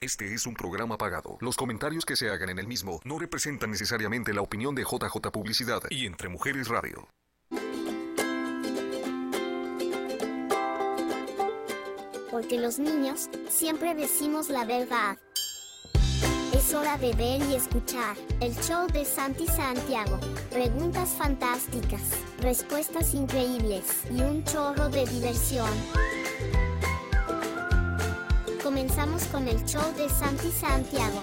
[0.00, 1.38] Este es un programa pagado.
[1.40, 5.32] Los comentarios que se hagan en el mismo no representan necesariamente la opinión de JJ
[5.32, 7.08] Publicidad y Entre Mujeres Radio.
[12.30, 15.18] Porque los niños siempre decimos la verdad.
[16.54, 20.20] Es hora de ver y escuchar el show de Santi Santiago.
[20.50, 22.02] Preguntas fantásticas,
[22.40, 25.70] respuestas increíbles y un chorro de diversión.
[28.68, 31.22] Comenzamos con el show de Santi Santiago.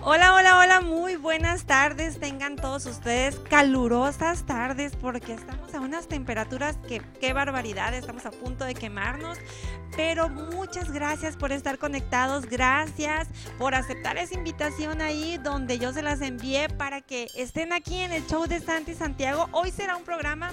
[0.00, 2.18] Hola, hola, hola, muy buenas tardes.
[2.18, 8.30] Tengan todos ustedes calurosas tardes porque estamos a unas temperaturas que qué barbaridad, estamos a
[8.30, 9.36] punto de quemarnos.
[9.94, 16.00] Pero muchas gracias por estar conectados, gracias por aceptar esa invitación ahí donde yo se
[16.00, 19.50] las envié para que estén aquí en el show de Santi Santiago.
[19.52, 20.50] Hoy será un programa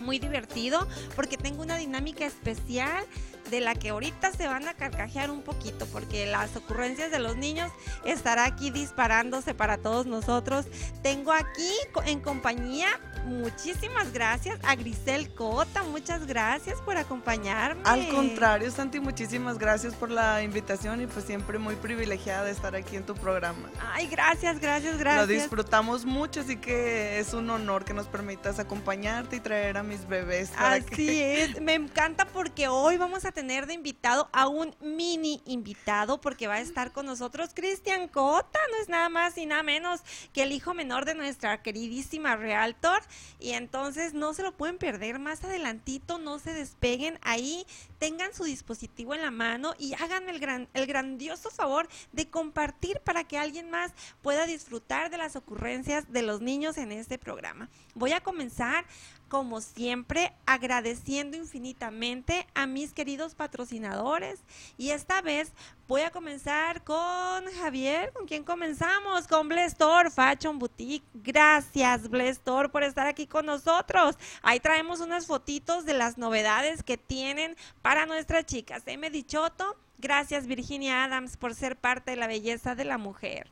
[0.00, 3.04] muy divertido porque tengo una dinámica especial
[3.50, 7.36] de la que ahorita se van a carcajear un poquito porque las ocurrencias de los
[7.36, 7.70] niños
[8.04, 10.66] estará aquí disparándose para todos nosotros.
[11.02, 11.72] Tengo aquí
[12.06, 12.88] en compañía
[13.26, 17.82] muchísimas gracias a Grisel Cota, muchas gracias por acompañarme.
[17.84, 22.74] Al contrario, Santi, muchísimas gracias por la invitación y pues siempre muy privilegiada de estar
[22.74, 23.68] aquí en tu programa.
[23.92, 25.26] Ay, gracias, gracias, gracias.
[25.28, 29.82] Lo disfrutamos mucho, así que es un honor que nos permitas acompañarte y traer a
[29.82, 30.52] mis bebés.
[30.56, 36.22] así es, me encanta porque hoy vamos a tener de invitado a un mini invitado
[36.22, 40.00] porque va a estar con nosotros Cristian Cota, no es nada más y nada menos
[40.32, 43.02] que el hijo menor de nuestra queridísima Realtor
[43.38, 47.66] y entonces no se lo pueden perder más adelantito, no se despeguen ahí,
[47.98, 53.00] tengan su dispositivo en la mano y hagan el, gran, el grandioso favor de compartir
[53.00, 53.92] para que alguien más
[54.22, 57.68] pueda disfrutar de las ocurrencias de los niños en este programa.
[57.94, 58.86] Voy a comenzar
[59.28, 64.40] como siempre, agradeciendo infinitamente a mis queridos patrocinadores.
[64.78, 65.52] Y esta vez
[65.88, 71.06] voy a comenzar con Javier, con quien comenzamos, con Blestor Fashion Boutique.
[71.14, 74.16] Gracias, Blestor, por estar aquí con nosotros.
[74.42, 78.82] Ahí traemos unas fotitos de las novedades que tienen para nuestras chicas.
[78.86, 79.10] M.
[79.10, 83.50] Dichoto, gracias Virginia Adams por ser parte de la belleza de la mujer.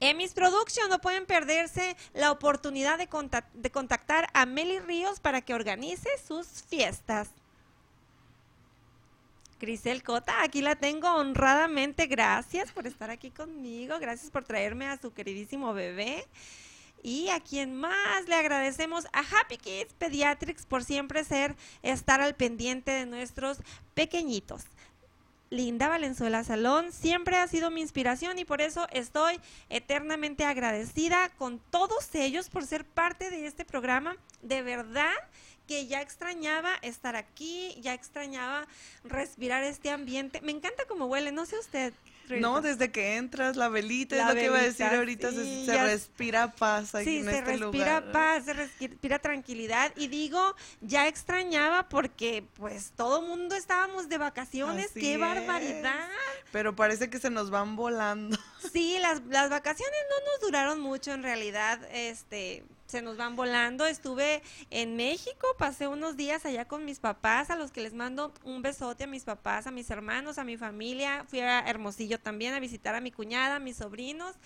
[0.00, 6.08] Emis Production, no pueden perderse la oportunidad de, contactar a Meli Ríos para que organice
[6.26, 7.28] sus fiestas.
[9.60, 12.06] Grisel Cota, aquí la tengo honradamente.
[12.06, 13.98] Gracias por estar aquí conmigo.
[13.98, 16.26] Gracias por traerme a su queridísimo bebé.
[17.02, 22.34] Y a quien más le agradecemos a Happy Kids Pediatrics por siempre ser, estar al
[22.34, 23.58] pendiente de nuestros
[23.94, 24.64] pequeñitos.
[25.50, 31.58] Linda Valenzuela Salón siempre ha sido mi inspiración y por eso estoy eternamente agradecida con
[31.70, 34.16] todos ellos por ser parte de este programa.
[34.42, 35.12] De verdad
[35.66, 38.66] que ya extrañaba estar aquí, ya extrañaba
[39.04, 40.40] respirar este ambiente.
[40.40, 41.94] Me encanta cómo huele, no sé usted.
[42.40, 46.52] No, desde que entras, la velita, es lo que iba a decir ahorita, se, respira
[46.52, 47.72] paz aquí en este lugar.
[47.72, 54.08] se respira paz, se respira tranquilidad y digo, ya extrañaba porque pues todo mundo estábamos
[54.08, 56.08] de vacaciones, qué barbaridad.
[56.52, 58.38] Pero parece que se nos van volando.
[58.72, 63.86] Sí, las, las vacaciones no nos duraron mucho en realidad, este, se nos van volando.
[63.86, 64.40] Estuve
[64.70, 68.62] en México, pasé unos días allá con mis papás, a los que les mando un
[68.62, 71.24] besote a mis papás, a mis hermanos, a mi familia.
[71.28, 74.36] Fui a Hermosillo también a visitar a mi cuñada, a mis sobrinos.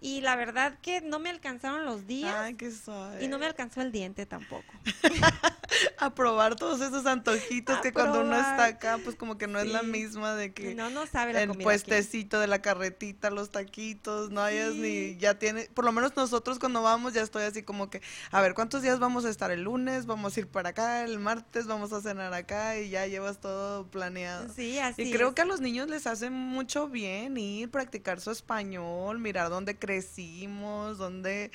[0.00, 2.34] Y la verdad que no me alcanzaron los días.
[2.34, 2.72] Ay, qué
[3.20, 4.72] Y no me alcanzó el diente tampoco.
[5.98, 9.66] a probar todos esos antojitos que cuando uno está acá, pues como que no es
[9.66, 14.30] la misma de que no, no sabe la el puestecito de la carretita, los taquitos,
[14.30, 17.90] no hayas ni, ya tiene, por lo menos nosotros cuando vamos ya estoy así como
[17.90, 17.97] que,
[18.30, 20.06] a ver, ¿cuántos días vamos a estar el lunes?
[20.06, 23.86] Vamos a ir para acá, el martes vamos a cenar acá y ya llevas todo
[23.86, 24.48] planeado.
[24.54, 28.30] Sí, así Y creo que a los niños les hace mucho bien ir, practicar su
[28.30, 31.50] español, mirar dónde crecimos, dónde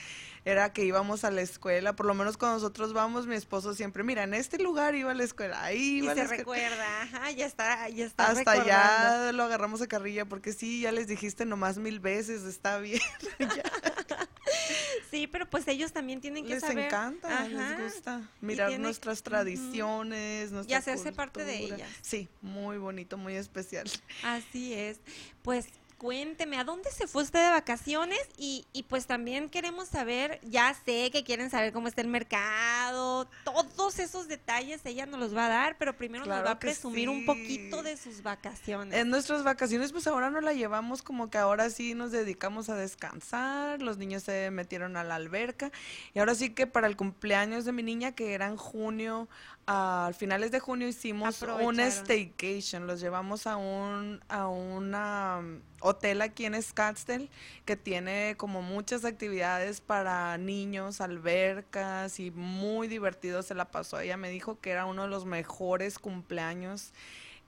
[0.45, 4.03] era que íbamos a la escuela, por lo menos cuando nosotros vamos, mi esposo siempre,
[4.03, 7.45] mira, en este lugar iba a la escuela, ahí iba y se recuerda, ajá, ya
[7.45, 11.77] está, ya está Hasta ya lo agarramos a carrilla, porque sí, ya les dijiste nomás
[11.77, 12.99] mil veces, está bien.
[15.13, 16.77] sí, pero pues ellos también tienen que les saber.
[16.77, 21.89] Les encanta, les gusta mirar nuestras tradiciones, Y hacerse parte de ellas.
[22.01, 23.87] Sí, muy bonito, muy especial.
[24.23, 24.99] Así es.
[25.43, 25.67] Pues
[26.03, 28.19] cuénteme, ¿a dónde se fue usted de vacaciones?
[28.35, 33.29] Y, y, pues también queremos saber, ya sé que quieren saber cómo está el mercado,
[33.45, 37.07] todos esos detalles ella nos los va a dar, pero primero nos va a presumir
[37.07, 38.99] un poquito de sus vacaciones.
[38.99, 42.75] En nuestras vacaciones, pues ahora nos la llevamos como que ahora sí nos dedicamos a
[42.75, 45.71] descansar, los niños se metieron a la alberca
[46.13, 49.29] y ahora sí que para el cumpleaños de mi niña, que era en junio,
[49.65, 56.21] al finales de junio hicimos un staycation, los llevamos a un a una um, hotel
[56.21, 57.29] aquí en Scottsdale
[57.65, 63.99] que tiene como muchas actividades para niños, albercas y muy divertido se la pasó.
[63.99, 66.91] Ella me dijo que era uno de los mejores cumpleaños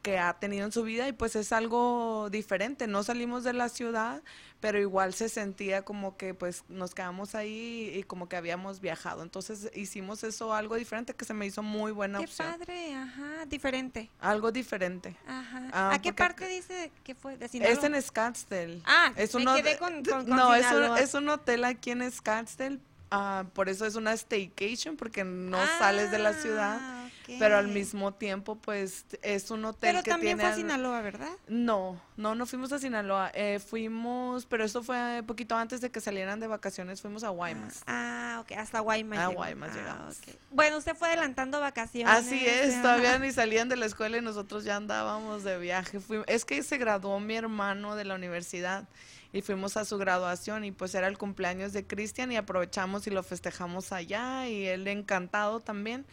[0.05, 2.85] que ha tenido en su vida y pues es algo diferente.
[2.85, 4.21] No salimos de la ciudad,
[4.59, 9.23] pero igual se sentía como que pues nos quedamos ahí y como que habíamos viajado.
[9.23, 12.51] Entonces hicimos eso algo diferente que se me hizo muy buena Qué opción.
[12.51, 14.11] padre, ajá, diferente.
[14.19, 15.15] Algo diferente.
[15.27, 15.69] Ajá.
[15.73, 17.35] Ah, ¿A qué parte dice que fue?
[17.37, 17.73] ¿De Sinaloa?
[17.73, 18.81] Es en Scottsdale.
[18.85, 21.63] Ah, es me un quedé hotel- con- con- con no, es un, es un hotel
[21.65, 22.77] aquí en Scottsdale.
[23.09, 27.67] ah, por eso es una staycation porque no sales de la ciudad, Ah, pero al
[27.67, 31.31] mismo tiempo pues es un hotel Pero que también tiene fue a al- Sinaloa, ¿verdad?
[31.47, 33.31] No, no, no fuimos a Sinaloa.
[33.33, 37.01] eh, fuimos, pero eso fue poquito antes de que salieran de vacaciones.
[37.01, 37.83] Fuimos a Guaymas.
[37.87, 39.19] Ah, ok, hasta Guaymas.
[39.19, 39.27] A.
[39.27, 40.17] Guaymas Ah, llegamos.
[40.51, 42.13] Bueno, usted fue adelantando vacaciones.
[42.13, 45.99] Así es, todavía ni salían de la escuela y nosotros ya andábamos de viaje.
[45.99, 48.87] Fui- es que se graduó mi hermano de la universidad
[49.33, 53.09] y fuimos a su graduación y pues era el cumpleaños de Cristian y aprovechamos y
[53.09, 56.05] lo festejamos allá y él encantado también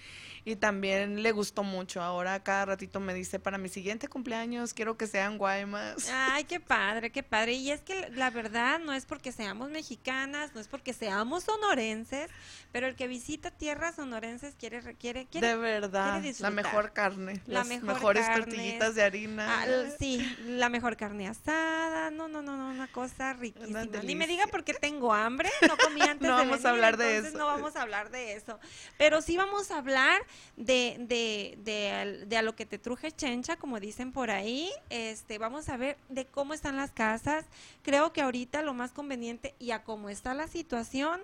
[0.44, 2.02] y también le gustó mucho.
[2.02, 6.10] Ahora cada ratito me dice, para mi siguiente cumpleaños quiero que sean Guaymas.
[6.12, 7.52] Ay, qué padre, qué padre.
[7.52, 12.30] Y es que la verdad no es porque seamos mexicanas, no es porque seamos sonorenses,
[12.72, 17.60] pero el que visita tierras sonorenses quiere, quiere, quiere de verdad, la mejor carne, La
[17.60, 18.44] las mejor mejores carne.
[18.44, 19.62] tortillitas de harina.
[19.62, 19.66] Ah,
[19.98, 23.84] sí, la mejor carne asada, no, no, no, no, una cosa riquísima.
[23.84, 27.18] Ni me diga porque tengo hambre, no comí antes No de vamos a hablar de
[27.18, 27.38] eso.
[27.38, 28.58] No vamos a hablar de eso.
[28.98, 30.20] Pero sí vamos a hablar
[30.56, 34.70] de, de, de, de a lo que te truje chencha, como dicen por ahí.
[34.90, 37.44] Este, vamos a ver de cómo están las casas.
[37.82, 41.20] Creo que ahorita lo más conveniente y a cómo está la situación,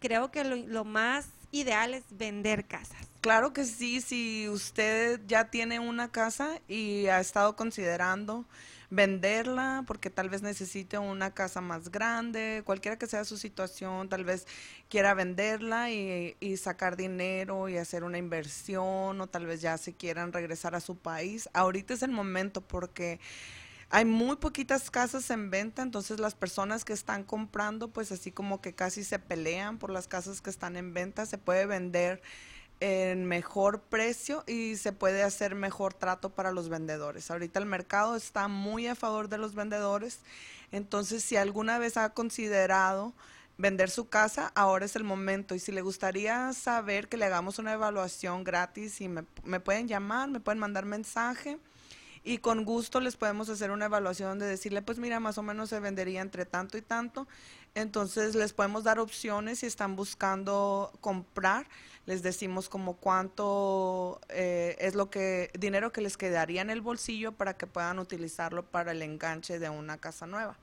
[0.00, 3.06] creo que lo, lo más ideal es vender casas.
[3.20, 8.46] Claro que sí, si usted ya tiene una casa y ha estado considerando
[8.90, 14.24] venderla porque tal vez necesite una casa más grande, cualquiera que sea su situación, tal
[14.24, 14.46] vez
[14.88, 19.94] quiera venderla y, y sacar dinero y hacer una inversión o tal vez ya se
[19.94, 21.48] quieran regresar a su país.
[21.52, 23.20] Ahorita es el momento porque
[23.92, 28.60] hay muy poquitas casas en venta, entonces las personas que están comprando, pues así como
[28.60, 32.22] que casi se pelean por las casas que están en venta, se puede vender
[32.80, 37.30] en mejor precio y se puede hacer mejor trato para los vendedores.
[37.30, 40.20] Ahorita el mercado está muy a favor de los vendedores,
[40.72, 43.12] entonces si alguna vez ha considerado
[43.58, 45.54] vender su casa, ahora es el momento.
[45.54, 49.86] Y si le gustaría saber que le hagamos una evaluación gratis y me, me pueden
[49.86, 51.58] llamar, me pueden mandar mensaje
[52.22, 55.70] y con gusto les podemos hacer una evaluación de decirle, pues mira, más o menos
[55.70, 57.26] se vendería entre tanto y tanto.
[57.74, 61.66] Entonces les podemos dar opciones si están buscando comprar.
[62.10, 67.30] Les decimos como cuánto eh, es lo que, dinero que les quedaría en el bolsillo
[67.30, 70.56] para que puedan utilizarlo para el enganche de una casa nueva.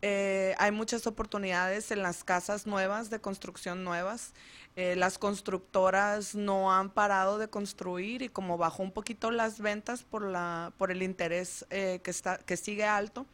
[0.00, 4.32] Eh, hay muchas oportunidades en las casas nuevas, de construcción nuevas.
[4.76, 10.04] Eh, las constructoras no han parado de construir y como bajó un poquito las ventas
[10.04, 13.26] por, la, por el interés eh, que, está, que sigue alto,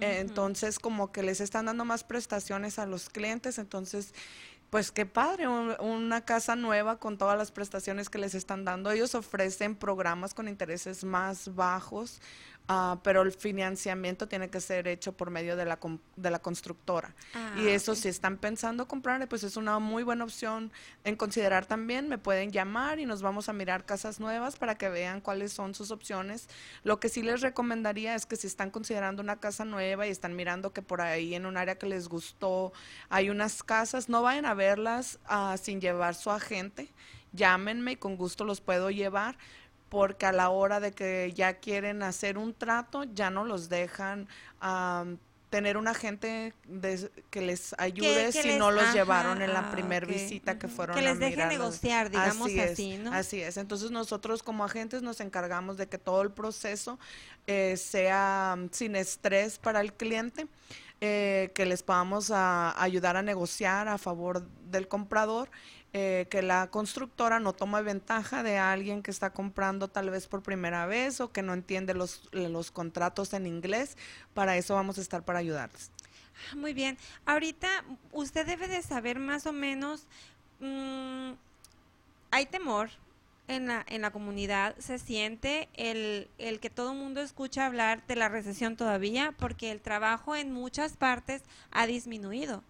[0.00, 4.14] entonces como que les están dando más prestaciones a los clientes, entonces
[4.70, 8.90] pues qué padre, un- una casa nueva con todas las prestaciones que les están dando.
[8.90, 12.20] Ellos ofrecen programas con intereses más bajos,
[12.68, 15.78] ah, pero el financiamiento tiene que ser hecho por medio de la,
[16.16, 17.14] de la constructora.
[17.56, 17.98] y Ah, eso, ok.
[17.98, 20.70] si están pensando comprar, pues es una muy buena opción
[21.04, 22.08] en considerar también.
[22.08, 25.74] Me pueden llamar y nos vamos a mirar casas nuevas para que vean cuáles son
[25.74, 26.48] sus opciones.
[26.84, 30.36] Lo que sí les recomendaría es que si están considerando una casa nueva y están
[30.36, 32.72] mirando que por ahí en un área que les gustó
[33.08, 36.92] hay unas casas, no vayan a verlas ah, sin llevar su agente.
[37.32, 39.36] Llámenme y con gusto los puedo llevar
[39.88, 44.28] porque a la hora de que ya quieren hacer un trato, ya no los dejan
[44.60, 45.18] am,
[45.50, 49.54] tener un agente de- que les ayude que si les- no los ajá, llevaron en
[49.54, 52.50] la ah, primera ok, visita que fueron Que a les deje mirar las- negociar, digamos
[52.50, 53.12] es, así, ¿no?
[53.14, 53.56] Así es.
[53.56, 56.98] Entonces nosotros como agentes nos encargamos de que todo el proceso
[57.46, 60.48] eh, sea sin estrés para el cliente,
[61.00, 65.48] eh, que les podamos a- ayudar a negociar a favor del comprador.
[65.94, 70.42] Eh, que la constructora no tome ventaja de alguien que está comprando tal vez por
[70.42, 73.96] primera vez o que no entiende los, los contratos en inglés.
[74.34, 75.90] Para eso vamos a estar para ayudarles.
[76.52, 76.98] Ah, Muy bien.
[77.24, 77.68] Ahorita
[78.12, 80.04] usted debe de saber más o menos,
[80.60, 81.32] mm,
[82.30, 82.90] hay temor
[83.48, 88.06] en la, en la comunidad, se siente el, el que todo el mundo escucha hablar
[88.06, 92.62] de la recesión todavía, porque el trabajo en muchas partes ha disminuido.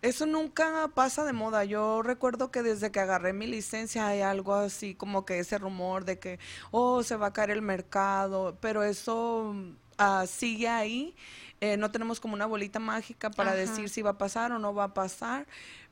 [0.00, 1.64] Eso nunca pasa de moda.
[1.64, 6.04] Yo recuerdo que desde que agarré mi licencia hay algo así como que ese rumor
[6.04, 6.38] de que,
[6.70, 9.54] oh, se va a caer el mercado, pero eso
[9.98, 11.16] ah, sigue ahí.
[11.60, 13.58] Eh, no tenemos como una bolita mágica para Ajá.
[13.58, 15.48] decir si va a pasar o no va a pasar,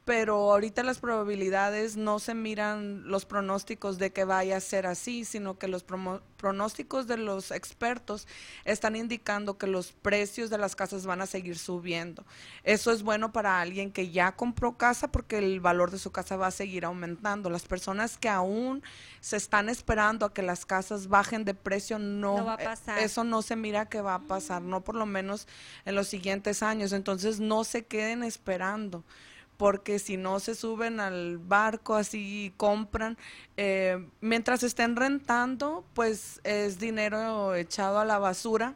[0.06, 5.25] pero ahorita las probabilidades no se miran los pronósticos de que vaya a ser así,
[5.25, 8.28] sino que los promo- pronósticos de los expertos
[8.64, 12.25] están indicando que los precios de las casas van a seguir subiendo.
[12.62, 16.36] Eso es bueno para alguien que ya compró casa porque el valor de su casa
[16.36, 17.50] va a seguir aumentando.
[17.50, 18.84] Las personas que aún
[19.20, 22.64] se están esperando a que las casas bajen de precio no, No va a eh,
[22.64, 22.98] pasar.
[23.00, 25.48] eso no se mira que va a pasar, no por lo menos
[25.84, 26.92] en los siguientes años.
[26.92, 29.02] Entonces no se queden esperando
[29.56, 33.16] porque si no se suben al barco así y compran,
[33.56, 38.75] eh, mientras estén rentando, pues es dinero echado a la basura.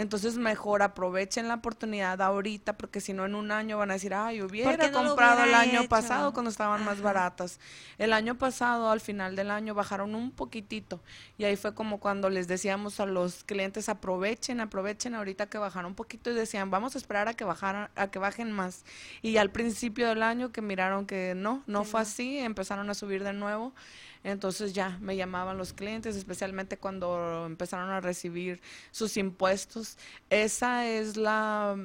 [0.00, 4.14] Entonces mejor aprovechen la oportunidad ahorita, porque si no en un año van a decir,
[4.14, 7.60] ay, hubiera no comprado el año hecho?" pasado cuando estaban más baratas.
[7.98, 11.02] El año pasado, al final del año, bajaron un poquitito.
[11.36, 15.90] Y ahí fue como cuando les decíamos a los clientes, aprovechen, aprovechen ahorita que bajaron
[15.90, 18.86] un poquito y decían, vamos a esperar a que bajaran, a que bajen más.
[19.20, 22.02] Y al principio del año que miraron que no, no fue no.
[22.02, 23.74] así, empezaron a subir de nuevo.
[24.22, 28.60] Entonces ya me llamaban los clientes, especialmente cuando empezaron a recibir
[28.90, 29.96] sus impuestos.
[30.28, 31.76] Esa es la,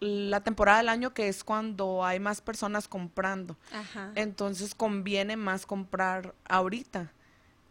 [0.00, 3.56] la temporada del año que es cuando hay más personas comprando.
[3.72, 4.12] Ajá.
[4.16, 7.12] Entonces conviene más comprar ahorita.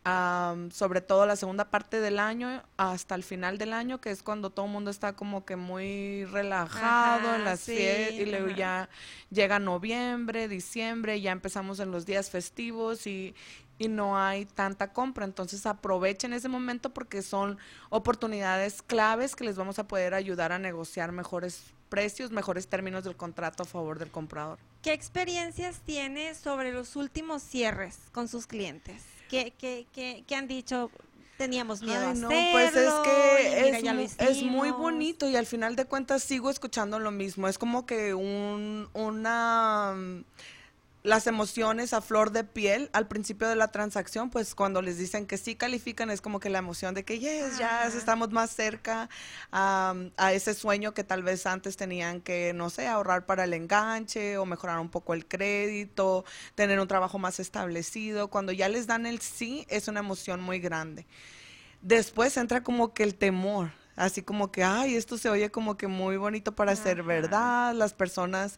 [0.04, 4.24] Am, sobre todo la segunda parte del año hasta el final del año, que es
[4.24, 8.48] cuando todo el mundo está como que muy relajado en las sí, fiestas y luego
[8.48, 8.56] ajá.
[8.56, 8.90] ya
[9.30, 13.36] llega noviembre, diciembre, ya empezamos en los días festivos y,
[13.82, 15.26] y no hay tanta compra.
[15.26, 17.58] Entonces aprovechen ese momento porque son
[17.90, 23.16] oportunidades claves que les vamos a poder ayudar a negociar mejores precios, mejores términos del
[23.16, 24.60] contrato a favor del comprador.
[24.82, 29.04] ¿Qué experiencias tiene sobre los últimos cierres con sus clientes?
[29.30, 30.90] ¿Qué, qué, qué, qué han dicho?
[31.38, 32.52] Teníamos miedo a Ay, no, hacerlo.
[32.52, 35.86] pues es que mira, es, ya lo mu- es muy bonito y al final de
[35.86, 37.48] cuentas sigo escuchando lo mismo.
[37.48, 39.96] Es como que un, una...
[41.04, 45.26] Las emociones a flor de piel al principio de la transacción, pues cuando les dicen
[45.26, 49.10] que sí califican es como que la emoción de que yes, ya estamos más cerca
[49.52, 54.38] a ese sueño que tal vez antes tenían que, no sé, ahorrar para el enganche
[54.38, 58.28] o mejorar un poco el crédito, tener un trabajo más establecido.
[58.28, 61.08] Cuando ya les dan el sí, es una emoción muy grande.
[61.82, 65.88] Después entra como que el temor, así como que, ay, esto se oye como que
[65.88, 68.58] muy bonito para ser verdad, las personas,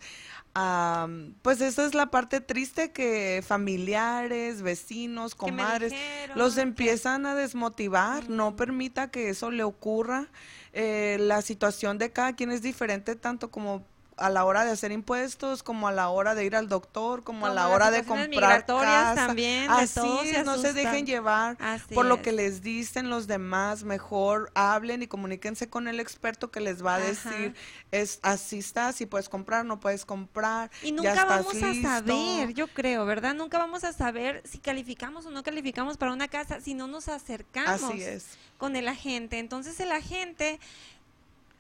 [0.54, 6.38] am, pues esa es la parte triste que familiares, vecinos, ¿Qué me comadres, dijeron?
[6.38, 10.28] los empiezan a desmotivar, no permita que eso le ocurra.
[10.76, 13.86] Eh, la situación de cada quien es diferente, tanto como
[14.18, 17.46] a la hora de hacer impuestos, como a la hora de ir al doctor, como,
[17.46, 19.16] a la hora de comprar casa.
[19.16, 23.28] también, de Así se no se dejen llevar Así por lo que les dicen los
[23.28, 27.06] demás, mejor hablen y comuníquense con el experto que les va a Ajá.
[27.06, 27.56] decir,
[27.92, 32.68] es así está, si puedes comprar, no puedes comprar, Y nunca vamos a saber, yo
[32.68, 33.34] creo, ¿verdad?
[33.34, 37.08] Nunca vamos a saber si calificamos o no calificamos para una casa si no nos
[37.08, 38.26] acercamos Así es.
[38.58, 39.40] con el agente.
[39.40, 40.60] Entonces el agente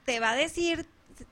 [0.05, 0.85] te va a decir,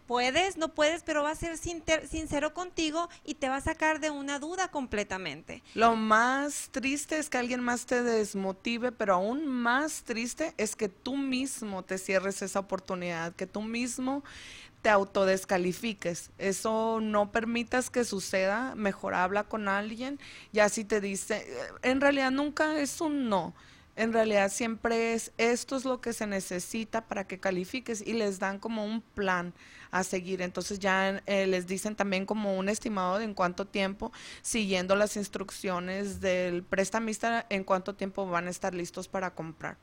[0.08, 4.10] puedes, no puedes, pero va a ser sincero contigo y te va a sacar de
[4.10, 5.64] una duda completamente.
[5.74, 10.90] Lo más triste es que alguien más te desmotive, pero aún más triste es que
[10.90, 14.24] tú mismo te cierres esa oportunidad, que tú mismo
[14.82, 16.32] te autodescalifiques.
[16.38, 20.20] Eso no permitas que suceda, mejor habla con alguien,
[20.52, 21.48] ya si te dice,
[21.84, 23.54] en realidad nunca es un no.
[23.96, 28.40] En realidad siempre es esto es lo que se necesita para que califiques y les
[28.40, 29.54] dan como un plan
[29.92, 30.42] a seguir.
[30.42, 35.18] Entonces ya eh, les dicen también como un estimado de en cuánto tiempo, siguiendo las
[35.18, 39.78] instrucciones del prestamista, en cuánto tiempo van a estar listos para comprar.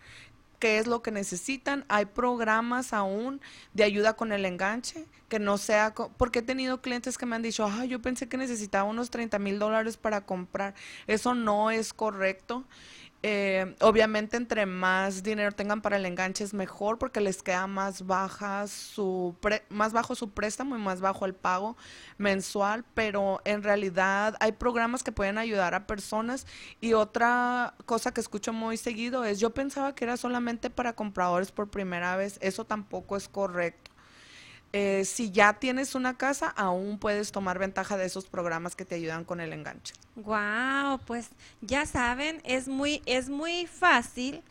[0.58, 1.84] ¿Qué es lo que necesitan?
[1.88, 3.40] Hay programas aún
[3.74, 7.42] de ayuda con el enganche, que no sea, porque he tenido clientes que me han
[7.42, 10.74] dicho, ah, yo pensé que necesitaba unos 30 mil dólares para comprar.
[11.06, 12.64] Eso no es correcto.
[13.24, 18.06] Eh, obviamente entre más dinero tengan para el enganche es mejor porque les queda más
[18.06, 21.76] baja su pre- más bajo su préstamo y más bajo el pago
[22.16, 26.46] mensual, pero en realidad hay programas que pueden ayudar a personas.
[26.80, 31.50] Y otra cosa que escucho muy seguido es yo pensaba que era solamente para compradores
[31.50, 33.87] por primera vez, eso tampoco es correcto.
[34.72, 38.96] Eh, si ya tienes una casa, aún puedes tomar ventaja de esos programas que te
[38.96, 39.94] ayudan con el enganche.
[40.16, 41.30] Wow, pues
[41.62, 44.42] ya saben, es muy, es muy fácil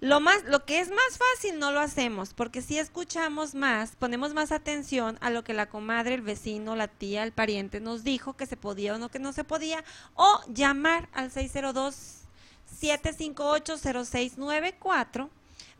[0.00, 4.32] Lo más, lo que es más fácil no lo hacemos, porque si escuchamos más, ponemos
[4.34, 8.34] más atención a lo que la comadre, el vecino, la tía, el pariente nos dijo
[8.34, 11.94] que se podía o no que no se podía, o llamar al 602
[12.80, 15.30] 758 0694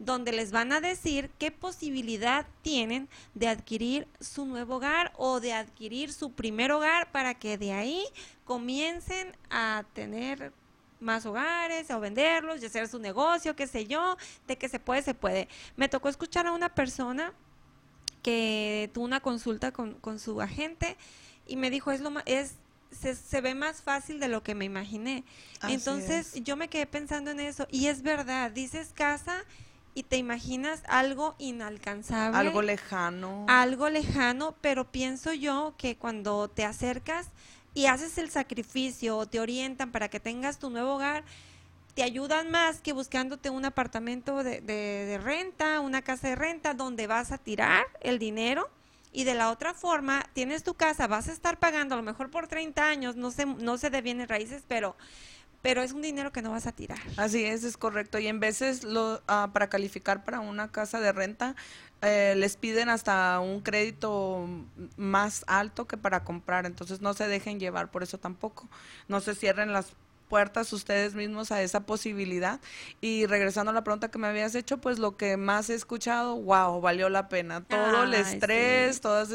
[0.00, 5.52] donde les van a decir qué posibilidad tienen de adquirir su nuevo hogar o de
[5.52, 8.02] adquirir su primer hogar para que de ahí
[8.46, 10.54] comiencen a tener
[11.00, 14.16] más hogares o venderlos y hacer su negocio, qué sé yo,
[14.46, 15.48] de que se puede, se puede.
[15.76, 17.34] Me tocó escuchar a una persona
[18.22, 20.96] que tuvo una consulta con, con su agente
[21.46, 22.54] y me dijo, es lo es
[22.90, 25.24] se, se, ve más fácil de lo que me imaginé.
[25.68, 29.44] Entonces yo me quedé pensando en eso y es verdad, dices casa
[29.94, 32.38] y te imaginas algo inalcanzable.
[32.38, 33.46] Algo lejano.
[33.48, 37.28] Algo lejano, pero pienso yo que cuando te acercas
[37.74, 41.24] y haces el sacrificio o te orientan para que tengas tu nuevo hogar,
[41.94, 47.06] te ayudan más que buscándote un apartamento de, de, renta, una casa de renta donde
[47.06, 48.70] vas a tirar el dinero
[49.12, 52.30] y de la otra forma tienes tu casa, vas a estar pagando a lo mejor
[52.30, 54.96] por 30 años, no sé, no sé de bienes raíces, pero
[55.62, 56.98] pero es un dinero que no vas a tirar.
[57.16, 58.18] Así es, es correcto.
[58.18, 61.54] Y en veces lo, ah, para calificar para una casa de renta
[62.02, 64.48] eh, les piden hasta un crédito
[64.96, 68.68] más alto que para comprar, entonces no se dejen llevar por eso tampoco.
[69.08, 69.92] No se cierren las
[70.30, 72.60] puertas ustedes mismos a esa posibilidad.
[73.02, 76.36] Y regresando a la pregunta que me habías hecho, pues lo que más he escuchado,
[76.36, 77.62] wow, valió la pena.
[77.64, 79.28] Todo el estrés, todas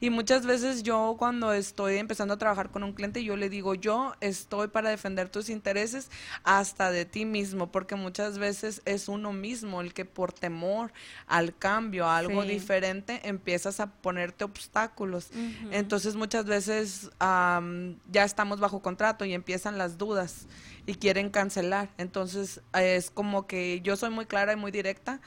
[0.00, 3.74] y muchas veces yo cuando estoy empezando a trabajar con un cliente, yo le digo,
[3.74, 6.10] yo estoy para defender tus intereses
[6.42, 10.92] hasta de ti mismo, porque muchas veces es uno mismo el que por temor
[11.28, 15.30] al cambio, a algo diferente, empiezas a ponerte obstáculos.
[15.70, 20.39] Entonces muchas veces ya estamos bajo contrato y empiezan las dudas
[20.86, 21.90] y quieren cancelar.
[21.98, 25.20] Entonces es como que yo soy muy clara y muy directa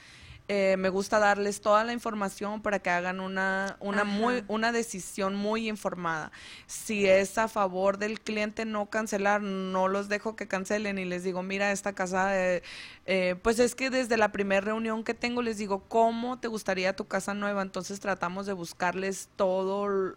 [0.50, 5.36] eh, me gusta darles toda la información para que hagan una, una, muy, una decisión
[5.36, 6.34] muy informada.
[6.68, 11.24] Si es a favor del cliente no cancelar, no los dejo que cancelen y les
[11.24, 12.62] digo, mira, esta casa, eh,
[13.06, 16.96] eh, pues es que desde la primera reunión que tengo les digo, ¿cómo te gustaría
[16.96, 17.62] tu casa nueva?
[17.62, 20.16] Entonces tratamos de buscarles todo,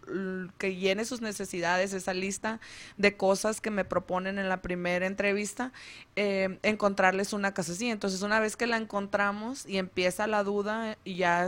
[0.57, 2.59] que llene sus necesidades, esa lista
[2.97, 5.71] de cosas que me proponen en la primera entrevista,
[6.15, 7.89] encontrarles una casa así.
[7.89, 11.47] Entonces una vez que la encontramos y empieza la duda y ya,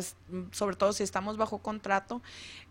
[0.51, 2.21] sobre todo si estamos bajo contrato,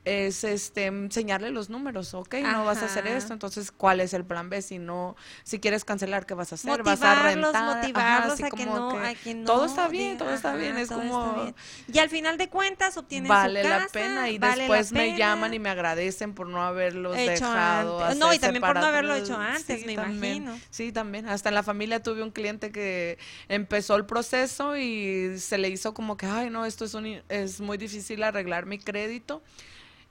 [0.08, 4.24] es este enseñarle los números, ok, no vas a hacer esto, entonces ¿cuál es el
[4.24, 4.62] plan B?
[4.62, 6.82] Si no, si quieres cancelar, ¿qué vas a hacer?
[6.82, 7.76] ¿Vas a rentar?
[7.76, 11.52] Motivarlos a, que no, Todo está bien, todo está bien, es como...
[11.92, 15.68] Y al final de cuentas obtienes Vale la pena y después me llaman y me
[15.68, 20.58] agradecen por no haberlos dejado No, y también por no haberlo hecho antes, me imagino.
[20.70, 21.28] Sí, también.
[21.28, 23.18] Hasta en la familia tuve un cliente que
[23.48, 27.60] empezó el proceso y se le hizo como que, ay, no, esto es, un, es
[27.60, 29.42] muy difícil arreglar mi crédito.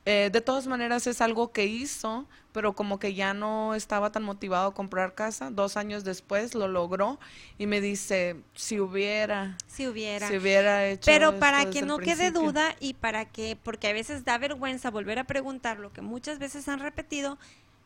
[0.10, 4.24] Eh, de todas maneras es algo que hizo, pero como que ya no estaba tan
[4.24, 5.52] motivado a comprar casa.
[5.52, 7.20] Dos años después lo logró
[7.58, 11.04] y me dice, si hubiera, si hubiera, si hubiera hecho.
[11.08, 15.20] Pero para que no quede duda y para que, porque a veces da vergüenza volver
[15.20, 17.38] a preguntar lo que muchas veces han repetido,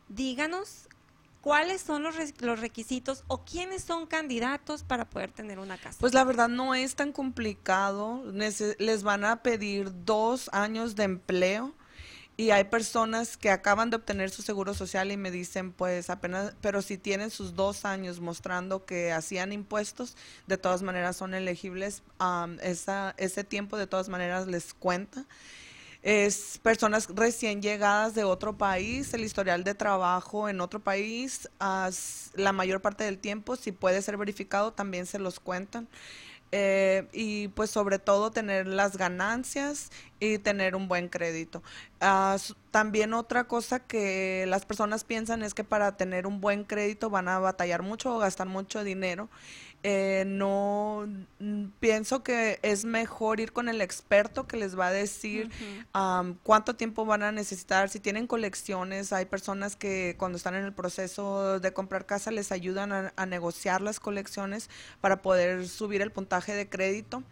[0.08, 0.88] díganos
[1.40, 5.96] cuáles son los, los requisitos o quiénes son candidatos para poder tener una casa.
[5.98, 8.22] Pues la verdad no es tan complicado.
[8.30, 11.74] les van a pedir dos años de empleo
[12.42, 16.54] y hay personas que acaban de obtener su seguro social y me dicen, pues apenas,
[16.60, 20.16] pero si tienen sus dos años mostrando que hacían impuestos,
[20.48, 22.02] de todas maneras son elegibles,
[22.60, 25.24] esa, ese tiempo de todas maneras les cuenta.
[26.02, 32.52] Es personas recién llegadas de otro país, el historial de trabajo en otro país, la
[32.52, 35.86] mayor parte del tiempo, si puede ser verificado, también se los cuentan.
[36.54, 41.62] Eh, y pues sobre todo tener las ganancias y tener un buen crédito.
[41.98, 42.36] Ah,
[42.70, 47.28] también otra cosa que las personas piensan es que para tener un buen crédito van
[47.28, 49.30] a batallar mucho o gastar mucho dinero
[49.84, 51.08] eh, no
[51.80, 55.50] pienso que es mejor ir con el experto que les va a decir
[56.44, 60.72] cuánto tiempo van a necesitar, si tienen colecciones, hay personas que cuando están en el
[60.72, 66.54] proceso de comprar casa les ayudan a, negociar las colecciones para poder subir el puntaje
[66.54, 67.22] de crédito.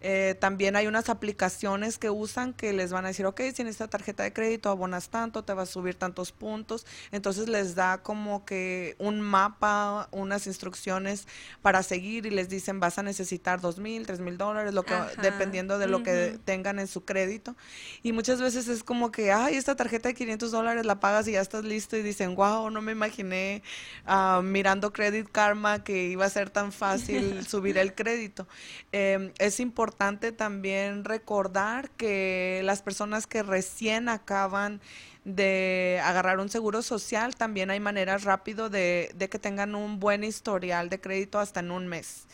[0.00, 3.68] Eh, también hay unas aplicaciones que usan que les van a decir, ok, si en
[3.68, 6.86] esta tarjeta de crédito abonas tanto, te va a subir tantos puntos.
[7.12, 11.26] Entonces les da como que un mapa, unas instrucciones
[11.62, 14.94] para seguir y les dicen, vas a necesitar dos mil, tres mil dólares, lo que,
[15.22, 17.56] dependiendo de lo que tengan en su crédito.
[18.02, 21.32] Y muchas veces es como que, ay, esta tarjeta de 500 dólares la pagas y
[21.32, 23.62] ya estás listo y dicen, wow, no me imaginé
[24.06, 28.46] uh, mirando Credit Karma que iba a ser tan fácil subir el crédito.
[28.92, 34.80] Eh, es importante también recordar que las personas que recién acaban
[35.24, 40.22] de agarrar un seguro social, también hay maneras rápido de, de que tengan un buen
[40.22, 42.26] historial de crédito hasta en un mes.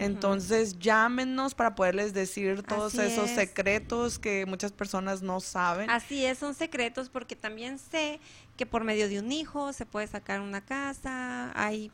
[0.00, 5.90] Entonces, llámenos para poderles decir todos esos secretos que muchas personas no saben.
[5.90, 8.20] Así es, son secretos porque también sé
[8.56, 11.92] que por medio de un hijo se puede sacar una casa, hay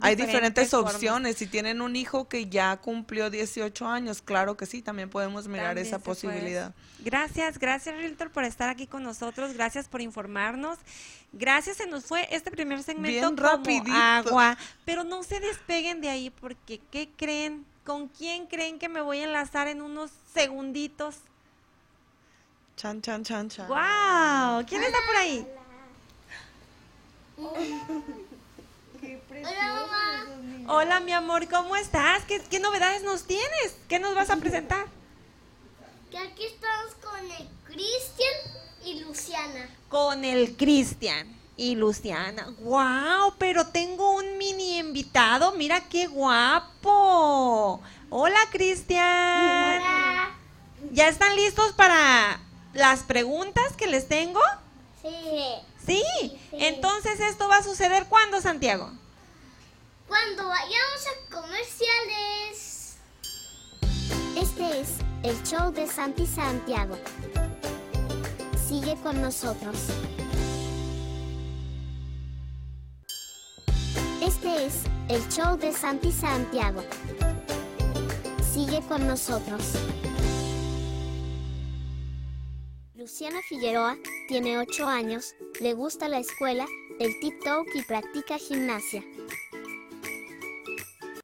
[0.00, 1.36] hay diferentes opciones.
[1.36, 5.78] Si tienen un hijo que ya cumplió 18 años, claro que sí, también podemos mirar
[5.78, 6.74] esa posibilidad.
[7.00, 10.78] Gracias, gracias Realtor por estar aquí con nosotros, gracias por informarnos.
[11.32, 16.08] Gracias, se nos fue este primer segmento Bien como agua, pero no se despeguen de
[16.08, 17.64] ahí porque ¿qué creen?
[17.84, 21.16] ¿Con quién creen que me voy a enlazar en unos segunditos?
[22.76, 23.68] Chan, chan, chan, chan.
[23.68, 24.64] ¡Wow!
[24.66, 25.46] ¿Quién está por ahí?
[29.06, 30.26] Hola,
[30.66, 32.24] Hola, mi amor, ¿cómo estás?
[32.24, 33.76] ¿Qué, novedades nos tienes?
[33.88, 34.86] ¿Qué nos vas a presentar?
[36.10, 38.32] Que aquí estamos con el Cristian
[38.84, 39.68] y Luciana.
[39.88, 42.54] Con el Cristian y Luciana.
[42.60, 43.34] ¡Wow!
[43.38, 45.52] Pero tengo un mini invitado.
[45.52, 47.80] Mira qué guapo.
[48.08, 49.02] Hola, Cristian.
[49.02, 50.30] Hola.
[50.92, 52.40] ¿Ya están listos para
[52.72, 54.40] las preguntas que les tengo?
[55.02, 55.08] Sí.
[55.86, 56.02] ¿Sí?
[56.52, 58.90] Entonces, ¿esto va a suceder cuándo, Santiago?
[60.08, 62.96] Cuando vayamos a comerciales.
[64.36, 64.88] Este es
[65.22, 66.98] el show de Santi Santiago.
[68.68, 69.76] Sigue con nosotros.
[74.20, 74.74] Este es
[75.08, 76.82] el show de Santi Santiago.
[78.52, 79.62] Sigue con nosotros.
[83.06, 86.66] Luciana Figueroa tiene 8 años, le gusta la escuela,
[86.98, 89.04] el TikTok y practica gimnasia.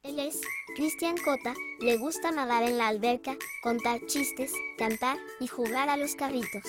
[0.05, 0.41] Él es
[0.77, 6.15] Cristian Cota, le gusta nadar en la alberca, contar chistes, cantar y jugar a los
[6.15, 6.63] carritos.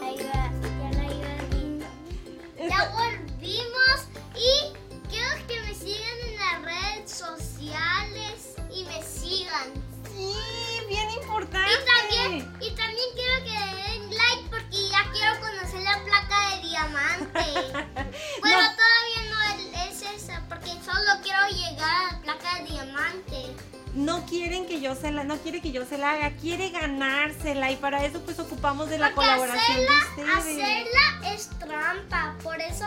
[0.00, 7.10] Ahí va, ya la iba Ya volvimos y quiero que me sigan en las redes
[7.10, 9.72] sociales y me sigan.
[10.14, 10.32] Sí,
[10.88, 11.68] bien importante.
[11.72, 12.54] Y también,
[16.74, 17.44] diamante.
[18.40, 23.56] bueno, todavía no es esa porque solo quiero llegar a la placa de diamante.
[23.94, 27.70] No quieren que yo se la, no quiere que yo se la haga, quiere ganársela
[27.70, 30.36] y para eso pues ocupamos de la colaboración de ustedes.
[30.36, 32.86] Hacerla es trampa, por eso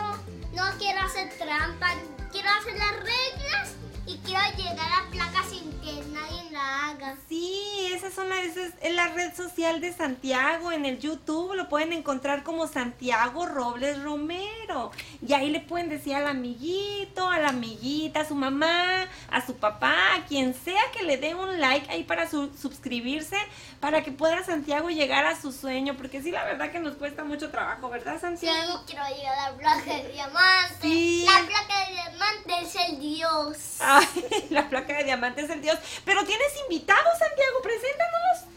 [0.52, 1.94] no quiero hacer trampa,
[2.30, 3.70] quiero hacer las reglas
[4.08, 7.16] y quiero llegar a la placa sin que nadie la haga.
[7.28, 10.72] Sí, esa, son la, esa es la red social de Santiago.
[10.72, 14.92] En el YouTube lo pueden encontrar como Santiago Robles Romero.
[15.26, 19.56] Y ahí le pueden decir al amiguito, a la amiguita, a su mamá, a su
[19.56, 23.36] papá, a quien sea que le dé un like ahí para su, suscribirse,
[23.78, 25.96] para que pueda Santiago llegar a su sueño.
[25.98, 28.78] Porque sí, la verdad que nos cuesta mucho trabajo, ¿verdad, Santiago?
[28.78, 30.76] Sí, quiero llegar a la placa de diamante.
[30.80, 31.26] Sí.
[31.26, 33.58] La placa de diamante es el dios.
[33.98, 35.78] Ay, la placa de diamante es el dios.
[36.04, 38.54] Pero tienes invitados, Santiago, preséntanos.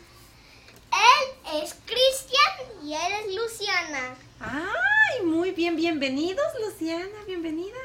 [0.91, 4.15] Él es Cristian y él es Luciana.
[4.39, 7.77] Ay, muy bien, bienvenidos, Luciana, bienvenida.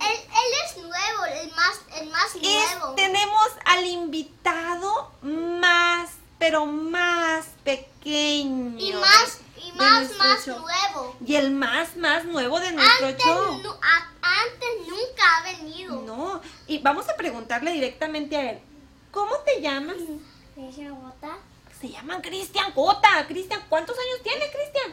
[0.00, 2.94] Él, él es nuevo, el más, el más Es- nuevo.
[2.94, 8.78] tenemos al invitado más, pero más pequeño.
[8.78, 10.58] Y más, y de más, nuestro más show.
[10.60, 11.16] nuevo.
[11.26, 13.58] Y el más, más nuevo de nuestro Antes, show.
[13.58, 16.00] nu- a- antes nunca ha venido.
[16.02, 17.72] No, y vamos a preguntarle
[18.36, 18.58] a él.
[19.10, 19.96] ¿Cómo te llamas?
[21.80, 23.26] Se llama Cristian Cota.
[23.26, 24.92] Cristian, ¿cuántos años tiene Cristian?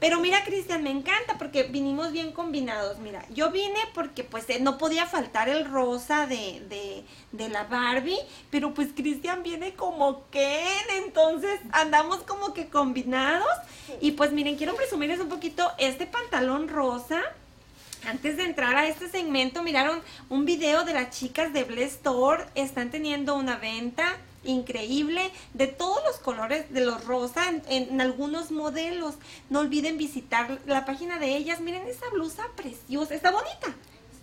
[0.00, 2.98] Pero mira, Cristian, me encanta porque vinimos bien combinados.
[2.98, 7.64] Mira, yo vine porque pues eh, no podía faltar el rosa de, de, de la
[7.64, 8.18] Barbie,
[8.50, 13.54] pero pues Cristian viene como Ken, entonces andamos como que combinados.
[14.00, 17.22] Y pues miren, quiero presumirles un poquito este pantalón rosa.
[18.06, 22.44] Antes de entrar a este segmento, miraron un video de las chicas de Bless Store.
[22.54, 28.50] Están teniendo una venta increíble de todos los colores de los rosa en, en algunos
[28.50, 29.14] modelos.
[29.48, 31.60] No olviden visitar la página de ellas.
[31.60, 33.14] Miren esa blusa preciosa.
[33.14, 33.68] Está bonita.